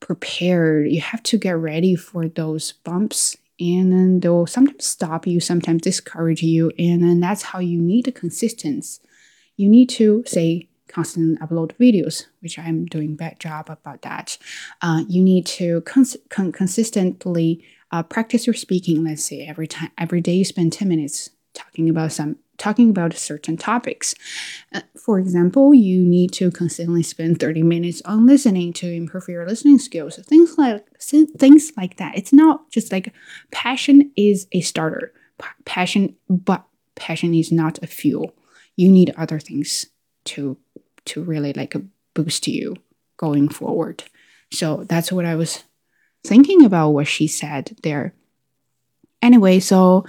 prepared. 0.00 0.90
You 0.90 1.00
have 1.00 1.22
to 1.24 1.38
get 1.38 1.56
ready 1.56 1.96
for 1.96 2.28
those 2.28 2.72
bumps. 2.72 3.36
And 3.60 3.92
then 3.92 4.20
they'll 4.20 4.46
sometimes 4.46 4.86
stop 4.86 5.26
you, 5.26 5.40
sometimes 5.40 5.82
discourage 5.82 6.42
you. 6.42 6.70
And 6.78 7.02
then 7.02 7.20
that's 7.20 7.42
how 7.42 7.58
you 7.58 7.80
need 7.80 8.06
a 8.06 8.12
consistency. 8.12 9.02
You 9.56 9.68
need 9.68 9.88
to 9.90 10.22
say 10.26 10.68
constantly 10.86 11.36
upload 11.38 11.72
videos, 11.76 12.26
which 12.40 12.58
I'm 12.58 12.86
doing 12.86 13.16
bad 13.16 13.40
job 13.40 13.68
about 13.68 14.02
that. 14.02 14.38
Uh, 14.80 15.02
you 15.08 15.22
need 15.22 15.44
to 15.46 15.80
cons- 15.82 16.16
con- 16.30 16.52
consistently 16.52 17.64
uh, 17.90 18.04
practice 18.04 18.46
your 18.46 18.54
speaking. 18.54 19.02
Let's 19.02 19.24
say 19.24 19.44
every 19.46 19.66
time, 19.66 19.90
every 19.98 20.20
day 20.20 20.34
you 20.34 20.44
spend 20.44 20.72
10 20.72 20.88
minutes 20.88 21.30
talking 21.54 21.90
about 21.90 22.12
some 22.12 22.36
talking 22.58 22.90
about 22.90 23.14
certain 23.14 23.56
topics. 23.56 24.14
Uh, 24.74 24.82
for 24.96 25.18
example, 25.18 25.72
you 25.72 26.02
need 26.02 26.32
to 26.32 26.50
constantly 26.50 27.02
spend 27.02 27.40
30 27.40 27.62
minutes 27.62 28.02
on 28.04 28.26
listening 28.26 28.72
to 28.74 28.92
improve 28.92 29.28
your 29.28 29.46
listening 29.46 29.78
skills. 29.78 30.16
Things 30.16 30.58
like 30.58 30.84
things 31.00 31.72
like 31.76 31.96
that. 31.96 32.16
It's 32.16 32.32
not 32.32 32.70
just 32.70 32.92
like 32.92 33.12
passion 33.50 34.10
is 34.16 34.46
a 34.52 34.60
starter. 34.60 35.12
Passion, 35.64 36.16
but 36.28 36.64
passion 36.96 37.32
is 37.32 37.52
not 37.52 37.78
a 37.82 37.86
fuel. 37.86 38.34
You 38.76 38.90
need 38.90 39.14
other 39.16 39.38
things 39.38 39.86
to 40.24 40.58
to 41.06 41.22
really 41.22 41.52
like 41.52 41.74
boost 42.14 42.48
you 42.48 42.76
going 43.16 43.48
forward. 43.48 44.04
So 44.52 44.84
that's 44.84 45.12
what 45.12 45.24
I 45.24 45.36
was 45.36 45.64
thinking 46.24 46.64
about 46.64 46.90
what 46.90 47.06
she 47.06 47.26
said 47.26 47.76
there. 47.82 48.14
Anyway, 49.22 49.60
so 49.60 50.04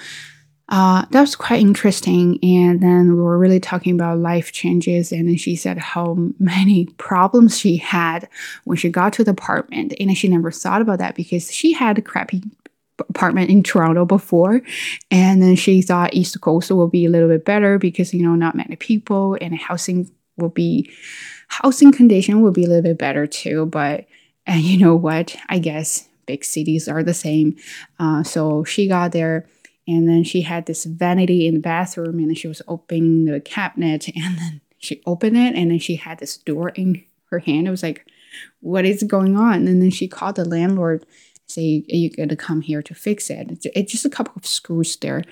uh, 0.69 1.03
that 1.09 1.21
was 1.21 1.35
quite 1.35 1.59
interesting. 1.59 2.37
And 2.43 2.81
then 2.81 3.15
we 3.15 3.21
were 3.21 3.37
really 3.37 3.59
talking 3.59 3.93
about 3.93 4.19
life 4.19 4.51
changes. 4.51 5.11
And 5.11 5.27
then 5.27 5.35
she 5.35 5.55
said 5.55 5.77
how 5.77 6.15
many 6.39 6.85
problems 6.97 7.57
she 7.57 7.77
had 7.77 8.29
when 8.63 8.77
she 8.77 8.89
got 8.89 9.13
to 9.13 9.23
the 9.23 9.31
apartment. 9.31 9.93
And 9.99 10.15
she 10.17 10.27
never 10.27 10.51
thought 10.51 10.81
about 10.81 10.99
that 10.99 11.15
because 11.15 11.51
she 11.51 11.73
had 11.73 11.97
a 11.97 12.01
crappy 12.01 12.43
apartment 13.07 13.49
in 13.49 13.63
Toronto 13.63 14.05
before, 14.05 14.61
and 15.09 15.41
then 15.41 15.55
she 15.55 15.81
thought 15.81 16.13
East 16.13 16.41
Coast 16.41 16.69
will 16.69 16.89
be 16.89 17.05
a 17.05 17.09
little 17.09 17.29
bit 17.29 17.45
better 17.45 17.77
because 17.77 18.13
you 18.13 18.21
know 18.21 18.35
not 18.35 18.55
many 18.55 18.75
people 18.75 19.37
and 19.39 19.57
housing 19.57 20.11
will 20.37 20.49
be 20.49 20.91
housing 21.47 21.93
condition 21.93 22.41
will 22.41 22.51
be 22.51 22.65
a 22.65 22.67
little 22.67 22.83
bit 22.83 22.97
better 22.97 23.25
too. 23.25 23.67
But 23.67 24.05
and 24.45 24.61
you 24.61 24.77
know 24.77 24.95
what? 24.95 25.35
I 25.47 25.59
guess 25.59 26.09
big 26.25 26.43
cities 26.43 26.87
are 26.87 27.03
the 27.03 27.13
same. 27.13 27.55
Uh, 27.99 28.23
so 28.23 28.63
she 28.63 28.87
got 28.87 29.11
there 29.13 29.47
and 29.89 30.07
then 30.07 30.23
she 30.23 30.41
had 30.41 30.67
this 30.67 30.85
vanity 30.85 31.47
in 31.47 31.55
the 31.55 31.59
bathroom 31.59 32.19
and 32.19 32.37
she 32.37 32.47
was 32.47 32.61
opening 32.67 33.25
the 33.25 33.39
cabinet 33.39 34.07
and 34.15 34.37
then 34.37 34.61
she 34.77 35.01
opened 35.05 35.35
it 35.35 35.55
and 35.55 35.71
then 35.71 35.79
she 35.79 35.95
had 35.95 36.19
this 36.19 36.37
door 36.37 36.69
in 36.69 37.03
her 37.31 37.39
hand. 37.39 37.67
It 37.67 37.71
was 37.71 37.83
like, 37.83 38.05
what 38.59 38.85
is 38.85 39.01
going 39.03 39.35
on? 39.35 39.67
And 39.67 39.81
then 39.81 39.89
she 39.89 40.07
called 40.07 40.35
the 40.35 40.45
landlord, 40.45 41.05
say, 41.47 41.83
you 41.87 42.11
got 42.11 42.29
to 42.29 42.35
come 42.35 42.61
here 42.61 42.83
to 42.83 42.93
fix 42.93 43.29
it. 43.31 43.49
It's, 43.49 43.65
it's 43.73 43.91
just 43.91 44.05
a 44.05 44.09
couple 44.09 44.33
of 44.35 44.45
screws 44.45 44.95
there, 44.97 45.23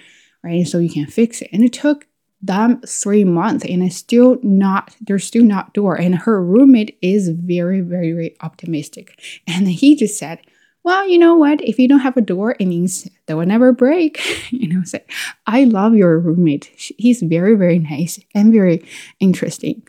right? 0.43 0.67
So 0.67 0.79
you 0.79 0.89
can 0.89 1.05
fix 1.05 1.41
it. 1.41 1.49
And 1.53 1.63
it 1.63 1.73
took 1.73 2.07
them 2.41 2.81
three 2.81 3.23
months 3.23 3.65
and 3.65 3.81
it's 3.81 3.95
still 3.95 4.37
not 4.43 4.95
there's 5.01 5.23
still 5.23 5.43
not 5.43 5.73
door 5.73 5.95
and 5.99 6.13
her 6.13 6.39
roommate 6.43 6.95
is 7.01 7.29
very 7.29 7.81
very 7.81 8.11
very 8.11 8.35
optimistic 8.41 9.19
and 9.47 9.67
he 9.67 9.95
just 9.95 10.19
said 10.19 10.39
well 10.87 11.05
you 11.05 11.17
know 11.17 11.35
what? 11.35 11.59
If 11.61 11.77
you 11.79 11.87
don't 11.89 11.99
have 12.07 12.15
a 12.15 12.21
door 12.21 12.55
it 12.59 12.65
means 12.65 13.09
they 13.25 13.33
will 13.33 13.45
never 13.45 13.73
break. 13.73 14.13
You 14.57 14.67
know 14.69 14.83
say 14.83 15.03
i 15.45 15.65
love 15.65 15.93
your 15.93 16.17
roommate. 16.17 16.71
He's 16.97 17.21
very 17.21 17.55
very 17.55 17.79
nice 17.79 18.19
and 18.33 18.53
very 18.53 18.77
interesting. 19.19 19.83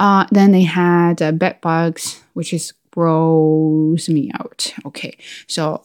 Uh, 0.00 0.24
then 0.32 0.50
they 0.52 0.62
had 0.62 1.20
uh, 1.20 1.32
bed 1.32 1.60
bugs 1.60 2.22
which 2.32 2.52
is 2.54 2.72
gross 2.90 4.08
me 4.08 4.30
out. 4.40 4.72
Okay 4.86 5.16
so 5.46 5.84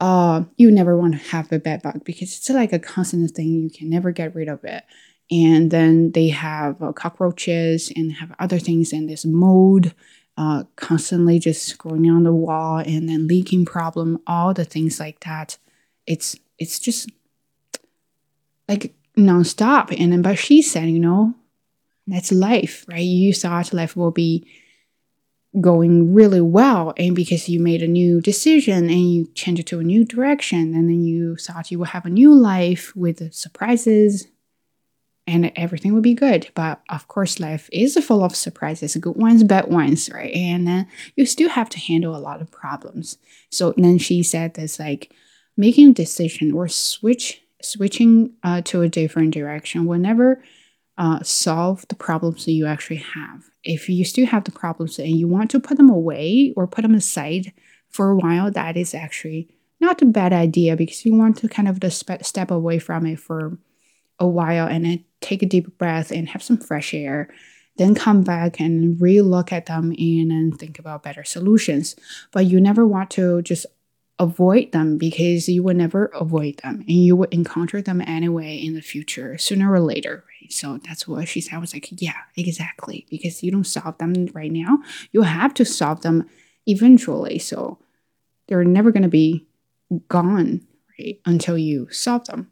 uh, 0.00 0.44
you 0.58 0.70
never 0.70 0.94
want 0.96 1.14
to 1.14 1.28
have 1.30 1.50
a 1.50 1.58
bed 1.58 1.80
bug 1.82 2.04
because 2.04 2.36
it's 2.36 2.50
like 2.50 2.74
a 2.74 2.78
constant 2.78 3.30
thing. 3.30 3.48
You 3.64 3.70
can 3.70 3.88
never 3.88 4.10
get 4.12 4.34
rid 4.34 4.48
of 4.48 4.62
it. 4.64 4.84
And 5.30 5.70
then 5.70 6.12
they 6.12 6.28
have 6.28 6.80
uh, 6.82 6.92
cockroaches 6.92 7.90
and 7.96 8.12
have 8.12 8.32
other 8.38 8.60
things, 8.60 8.92
and 8.92 9.08
this 9.08 9.24
mold 9.24 9.92
uh, 10.36 10.64
constantly 10.76 11.38
just 11.38 11.78
growing 11.78 12.10
on 12.10 12.24
the 12.24 12.34
wall, 12.34 12.78
and 12.78 13.08
then 13.08 13.26
leaking 13.26 13.64
problem, 13.64 14.20
all 14.26 14.52
the 14.52 14.64
things 14.64 15.00
like 15.00 15.20
that. 15.20 15.58
It's 16.06 16.36
it's 16.58 16.78
just 16.78 17.10
like 18.68 18.94
nonstop. 19.16 19.98
And 19.98 20.12
then, 20.12 20.22
but 20.22 20.38
she 20.38 20.62
said, 20.62 20.88
you 20.88 20.98
know, 20.98 21.34
that's 22.06 22.32
life, 22.32 22.84
right? 22.88 22.98
You 22.98 23.32
thought 23.32 23.72
life 23.72 23.96
will 23.96 24.10
be 24.10 24.46
going 25.60 26.12
really 26.12 26.40
well 26.40 26.92
and 26.98 27.16
because 27.16 27.48
you 27.48 27.58
made 27.58 27.82
a 27.82 27.88
new 27.88 28.20
decision 28.20 28.90
and 28.90 29.12
you 29.12 29.26
changed 29.34 29.60
it 29.60 29.66
to 29.66 29.78
a 29.78 29.84
new 29.84 30.04
direction 30.04 30.74
and 30.74 30.88
then 30.88 31.00
you 31.00 31.36
thought 31.36 31.70
you 31.70 31.78
would 31.78 31.88
have 31.88 32.04
a 32.04 32.10
new 32.10 32.34
life 32.34 32.94
with 32.94 33.32
surprises 33.32 34.26
and 35.26 35.52
everything 35.56 35.92
would 35.94 36.02
be 36.02 36.14
good. 36.14 36.50
But 36.54 36.80
of 36.88 37.08
course 37.08 37.40
life 37.40 37.68
is 37.72 37.96
full 38.04 38.22
of 38.22 38.36
surprises 38.36 38.96
good 38.96 39.16
ones 39.16 39.44
bad 39.44 39.68
ones 39.68 40.10
right? 40.12 40.32
And 40.34 40.66
then 40.66 40.88
you 41.16 41.26
still 41.26 41.48
have 41.48 41.68
to 41.70 41.78
handle 41.78 42.14
a 42.14 42.18
lot 42.18 42.40
of 42.40 42.50
problems. 42.50 43.18
So 43.50 43.74
then 43.76 43.98
she 43.98 44.22
said 44.22 44.54
this 44.54 44.78
like 44.78 45.12
making 45.56 45.90
a 45.90 45.94
decision 45.94 46.52
or 46.52 46.68
switch 46.68 47.42
switching 47.62 48.32
uh, 48.42 48.60
to 48.62 48.82
a 48.82 48.88
different 48.88 49.32
direction 49.32 49.86
whenever 49.86 50.42
uh, 50.98 51.22
solve 51.22 51.86
the 51.88 51.94
problems 51.94 52.44
that 52.44 52.52
you 52.52 52.66
actually 52.66 52.96
have. 52.96 53.44
If 53.64 53.88
you 53.88 54.04
still 54.04 54.26
have 54.26 54.44
the 54.44 54.52
problems 54.52 54.98
and 54.98 55.10
you 55.10 55.28
want 55.28 55.50
to 55.50 55.60
put 55.60 55.76
them 55.76 55.90
away 55.90 56.52
or 56.56 56.66
put 56.66 56.82
them 56.82 56.94
aside 56.94 57.52
for 57.90 58.10
a 58.10 58.16
while, 58.16 58.50
that 58.50 58.76
is 58.76 58.94
actually 58.94 59.48
not 59.80 60.00
a 60.00 60.06
bad 60.06 60.32
idea 60.32 60.76
because 60.76 61.04
you 61.04 61.14
want 61.14 61.38
to 61.38 61.48
kind 61.48 61.68
of 61.68 61.80
just 61.80 62.04
step 62.22 62.50
away 62.50 62.78
from 62.78 63.04
it 63.06 63.18
for 63.18 63.58
a 64.18 64.26
while 64.26 64.66
and 64.66 64.84
then 64.84 65.04
take 65.20 65.42
a 65.42 65.46
deep 65.46 65.78
breath 65.78 66.10
and 66.10 66.28
have 66.30 66.42
some 66.42 66.56
fresh 66.56 66.94
air. 66.94 67.28
Then 67.76 67.94
come 67.94 68.22
back 68.22 68.58
and 68.58 68.98
re-look 69.00 69.52
at 69.52 69.66
them 69.66 69.94
and 69.98 70.30
then 70.30 70.52
think 70.52 70.78
about 70.78 71.02
better 71.02 71.24
solutions. 71.24 71.94
But 72.32 72.46
you 72.46 72.60
never 72.60 72.86
want 72.86 73.10
to 73.12 73.42
just 73.42 73.66
avoid 74.18 74.72
them 74.72 74.96
because 74.96 75.46
you 75.46 75.62
will 75.62 75.74
never 75.74 76.06
avoid 76.06 76.56
them 76.62 76.76
and 76.88 77.04
you 77.04 77.14
will 77.14 77.28
encounter 77.30 77.82
them 77.82 78.00
anyway 78.00 78.56
in 78.56 78.74
the 78.74 78.80
future, 78.80 79.36
sooner 79.36 79.70
or 79.70 79.80
later. 79.80 80.24
Right? 80.40 80.50
So 80.50 80.78
that's 80.78 81.06
what 81.06 81.28
she 81.28 81.42
said. 81.42 81.54
I 81.54 81.58
was 81.58 81.74
like, 81.74 81.88
yeah, 82.00 82.16
exactly. 82.34 83.06
Because 83.10 83.42
you 83.42 83.50
don't 83.50 83.64
solve 83.64 83.98
them 83.98 84.26
right 84.32 84.50
now, 84.50 84.78
you 85.12 85.22
have 85.22 85.52
to 85.54 85.64
solve 85.66 86.00
them 86.00 86.28
eventually. 86.66 87.38
So 87.38 87.78
they're 88.48 88.64
never 88.64 88.90
going 88.90 89.02
to 89.02 89.08
be 89.08 89.46
gone 90.08 90.66
right 90.98 91.20
until 91.26 91.58
you 91.58 91.90
solve 91.90 92.24
them. 92.24 92.50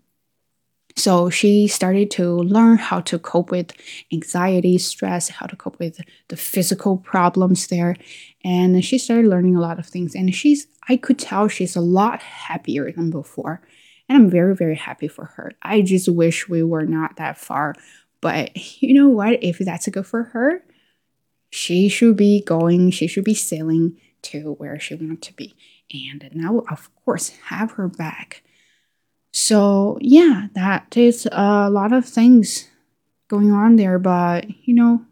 So 0.97 1.29
she 1.29 1.67
started 1.67 2.11
to 2.13 2.37
learn 2.37 2.79
how 2.79 3.01
to 3.01 3.19
cope 3.19 3.51
with 3.51 3.73
anxiety, 4.13 4.79
stress, 4.79 5.29
how 5.29 5.47
to 5.47 5.57
cope 5.57 5.79
with 5.79 6.01
the 6.29 6.37
physical 6.37 6.99
problems 6.99 7.67
there. 7.67 7.97
And 8.45 8.85
she 8.85 8.99
started 8.99 9.29
learning 9.29 9.57
a 9.57 9.61
lot 9.61 9.79
of 9.79 9.87
things. 9.87 10.15
And 10.15 10.33
she's, 10.35 10.69
I 10.89 10.97
could 10.97 11.19
tell 11.19 11.49
she's 11.49 11.75
a 11.75 11.81
lot 11.81 12.23
happier 12.23 12.93
than 12.93 13.11
before. 13.11 13.61
And 14.09 14.17
I'm 14.17 14.31
very, 14.31 14.55
very 14.55 14.77
happy 14.77 15.09
for 15.09 15.27
her. 15.37 15.53
I 15.63 15.81
just 15.81 16.09
wish 16.09 16.49
we 16.49 16.63
were 16.63 16.87
not 16.87 17.17
that 17.17 17.39
far. 17.39 17.75
But 18.21 18.83
you 18.83 18.95
know 18.95 19.09
what? 19.09 19.43
If 19.43 19.59
that's 19.59 19.89
good 19.89 20.07
for 20.07 20.25
her, 20.25 20.63
she 21.51 21.89
should 21.89 22.17
be 22.17 22.43
going, 22.43 22.91
she 22.91 23.07
should 23.07 23.25
be 23.25 23.35
sailing 23.35 23.97
to 24.23 24.55
where 24.55 24.79
she 24.79 24.95
wants 24.95 25.27
to 25.29 25.35
be. 25.35 25.55
And 25.93 26.31
now, 26.35 26.63
of 26.71 26.89
course, 27.05 27.31
have 27.47 27.73
her 27.73 27.89
back 27.89 28.43
so, 29.37 29.99
yeah, 30.01 30.47
that 30.55 30.97
is 30.97 31.29
a 31.33 31.69
lot 31.69 31.93
of 31.93 32.07
things 32.07 32.69
going 33.27 33.51
on 33.51 33.75
there, 33.75 33.99
but 33.99 34.47
you 34.65 34.75
know, 34.75 35.05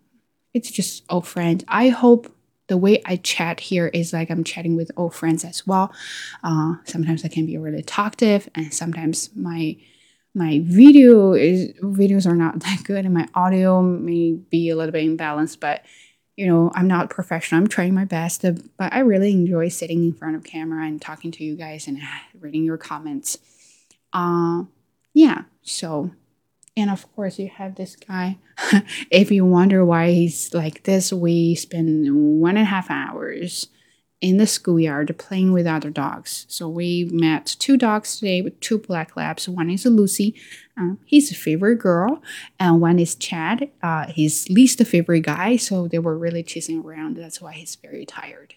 it's 0.55 0.71
just 0.71 1.03
old 1.11 1.27
friends. 1.27 1.65
I 1.67 1.89
hope 1.89 2.33
the 2.69 2.77
way 2.77 3.03
I 3.05 3.17
chat 3.17 3.59
here 3.59 3.89
is 3.89 4.13
like 4.13 4.31
I'm 4.31 4.45
chatting 4.45 4.77
with 4.77 4.93
old 4.97 5.13
friends 5.13 5.45
as 5.45 5.67
well. 5.67 5.93
Uh, 6.45 6.75
sometimes 6.85 7.25
I 7.25 7.29
can 7.29 7.47
be 7.47 7.59
really 7.59 7.83
talkative, 7.83 8.49
and 8.55 8.73
sometimes 8.73 9.31
my 9.35 9.77
my 10.37 10.61
video 10.63 11.33
is 11.33 11.73
videos 11.81 12.25
are 12.25 12.37
not 12.37 12.61
that 12.61 12.83
good, 12.85 13.05
and 13.05 13.15
my 13.15 13.27
audio 13.35 13.83
may 13.83 14.35
be 14.35 14.69
a 14.69 14.77
little 14.77 14.93
bit 14.93 15.05
imbalanced. 15.05 15.59
But 15.59 15.85
you 16.37 16.47
know, 16.47 16.71
I'm 16.77 16.87
not 16.87 17.11
professional. 17.11 17.61
I'm 17.61 17.67
trying 17.67 17.93
my 17.93 18.05
best, 18.05 18.43
to, 18.43 18.53
but 18.79 18.93
I 18.93 19.01
really 19.01 19.33
enjoy 19.33 19.69
sitting 19.69 20.05
in 20.05 20.13
front 20.13 20.37
of 20.37 20.45
camera 20.45 20.87
and 20.87 21.03
talking 21.03 21.33
to 21.33 21.43
you 21.43 21.57
guys 21.57 21.89
and 21.89 21.99
reading 22.39 22.63
your 22.63 22.79
comments. 22.79 23.37
Uh, 24.13 24.65
yeah, 25.15 25.45
so, 25.63 26.11
and 26.77 26.91
of 26.91 27.11
course, 27.15 27.39
you 27.39 27.49
have 27.49 27.75
this 27.75 27.97
guy. 27.97 28.39
if 29.11 29.31
you 29.31 29.45
wonder 29.45 29.85
why 29.85 30.13
he's 30.13 30.53
like 30.55 30.85
this, 30.85 31.13
we 31.13 31.55
spend 31.55 32.41
one 32.41 32.57
and 32.57 32.67
a 32.67 32.71
half 32.71 32.91
hours 32.91 33.69
in 34.21 34.37
the 34.37 34.47
schoolyard 34.47 35.15
playing 35.19 35.53
with 35.53 35.67
other 35.67 35.91
dogs. 35.91 36.47
So 36.49 36.69
we 36.69 37.09
met 37.13 37.57
two 37.59 37.77
dogs 37.77 38.19
today 38.19 38.41
with 38.41 38.59
two 38.61 38.79
black 38.79 39.17
labs. 39.17 39.49
One 39.49 39.69
is 39.69 39.85
Lucy, 39.85 40.37
uh, 40.81 40.95
he's 41.05 41.33
a 41.33 41.35
favorite 41.35 41.77
girl, 41.77 42.23
and 42.59 42.81
one 42.81 43.01
is 43.01 43.17
Chad, 43.17 43.69
uh, 43.83 44.07
his 44.07 44.49
least 44.49 44.81
a 44.81 44.85
favorite 44.85 45.23
guy. 45.23 45.57
So 45.57 45.89
they 45.89 45.99
were 45.99 46.17
really 46.17 46.45
chasing 46.45 46.81
around. 46.85 47.17
That's 47.17 47.41
why 47.43 47.53
he's 47.55 47.75
very 47.75 48.07
tired. 48.07 48.55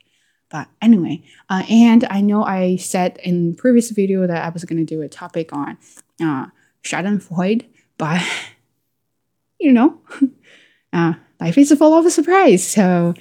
But 0.49 0.67
anyway, 0.81 1.23
uh, 1.49 1.63
and 1.69 2.05
I 2.09 2.21
know 2.21 2.43
I 2.43 2.75
said 2.75 3.19
in 3.23 3.55
previous 3.55 3.91
video 3.91 4.27
that 4.27 4.43
I 4.45 4.49
was 4.49 4.63
going 4.63 4.85
to 4.85 4.95
do 4.95 5.01
a 5.01 5.09
topic 5.09 5.51
on 5.51 5.77
uh, 6.21 6.47
Schadenfreude, 6.83 7.65
but 7.97 8.21
you 9.59 9.73
know, 9.73 9.99
uh, 10.93 11.13
life 11.39 11.57
is 11.57 11.73
full 11.73 11.93
of 11.93 12.05
a 12.05 12.11
surprise. 12.11 12.65
So 12.65 13.13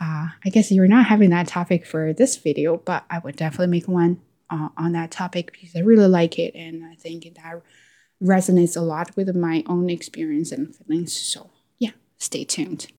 uh, 0.00 0.28
I 0.44 0.50
guess 0.50 0.72
you're 0.72 0.88
not 0.88 1.06
having 1.06 1.30
that 1.30 1.46
topic 1.46 1.86
for 1.86 2.12
this 2.12 2.36
video, 2.36 2.78
but 2.78 3.04
I 3.10 3.20
would 3.20 3.36
definitely 3.36 3.68
make 3.68 3.86
one 3.86 4.20
uh, 4.50 4.68
on 4.76 4.92
that 4.92 5.10
topic 5.10 5.52
because 5.52 5.76
I 5.76 5.80
really 5.80 6.08
like 6.08 6.38
it 6.38 6.54
and 6.54 6.84
I 6.84 6.94
think 6.96 7.24
that 7.34 7.62
resonates 8.22 8.76
a 8.76 8.80
lot 8.80 9.16
with 9.16 9.34
my 9.34 9.64
own 9.66 9.88
experience 9.90 10.52
and 10.52 10.74
feelings. 10.74 11.12
So 11.12 11.50
yeah, 11.78 11.92
stay 12.18 12.44
tuned. 12.44 12.90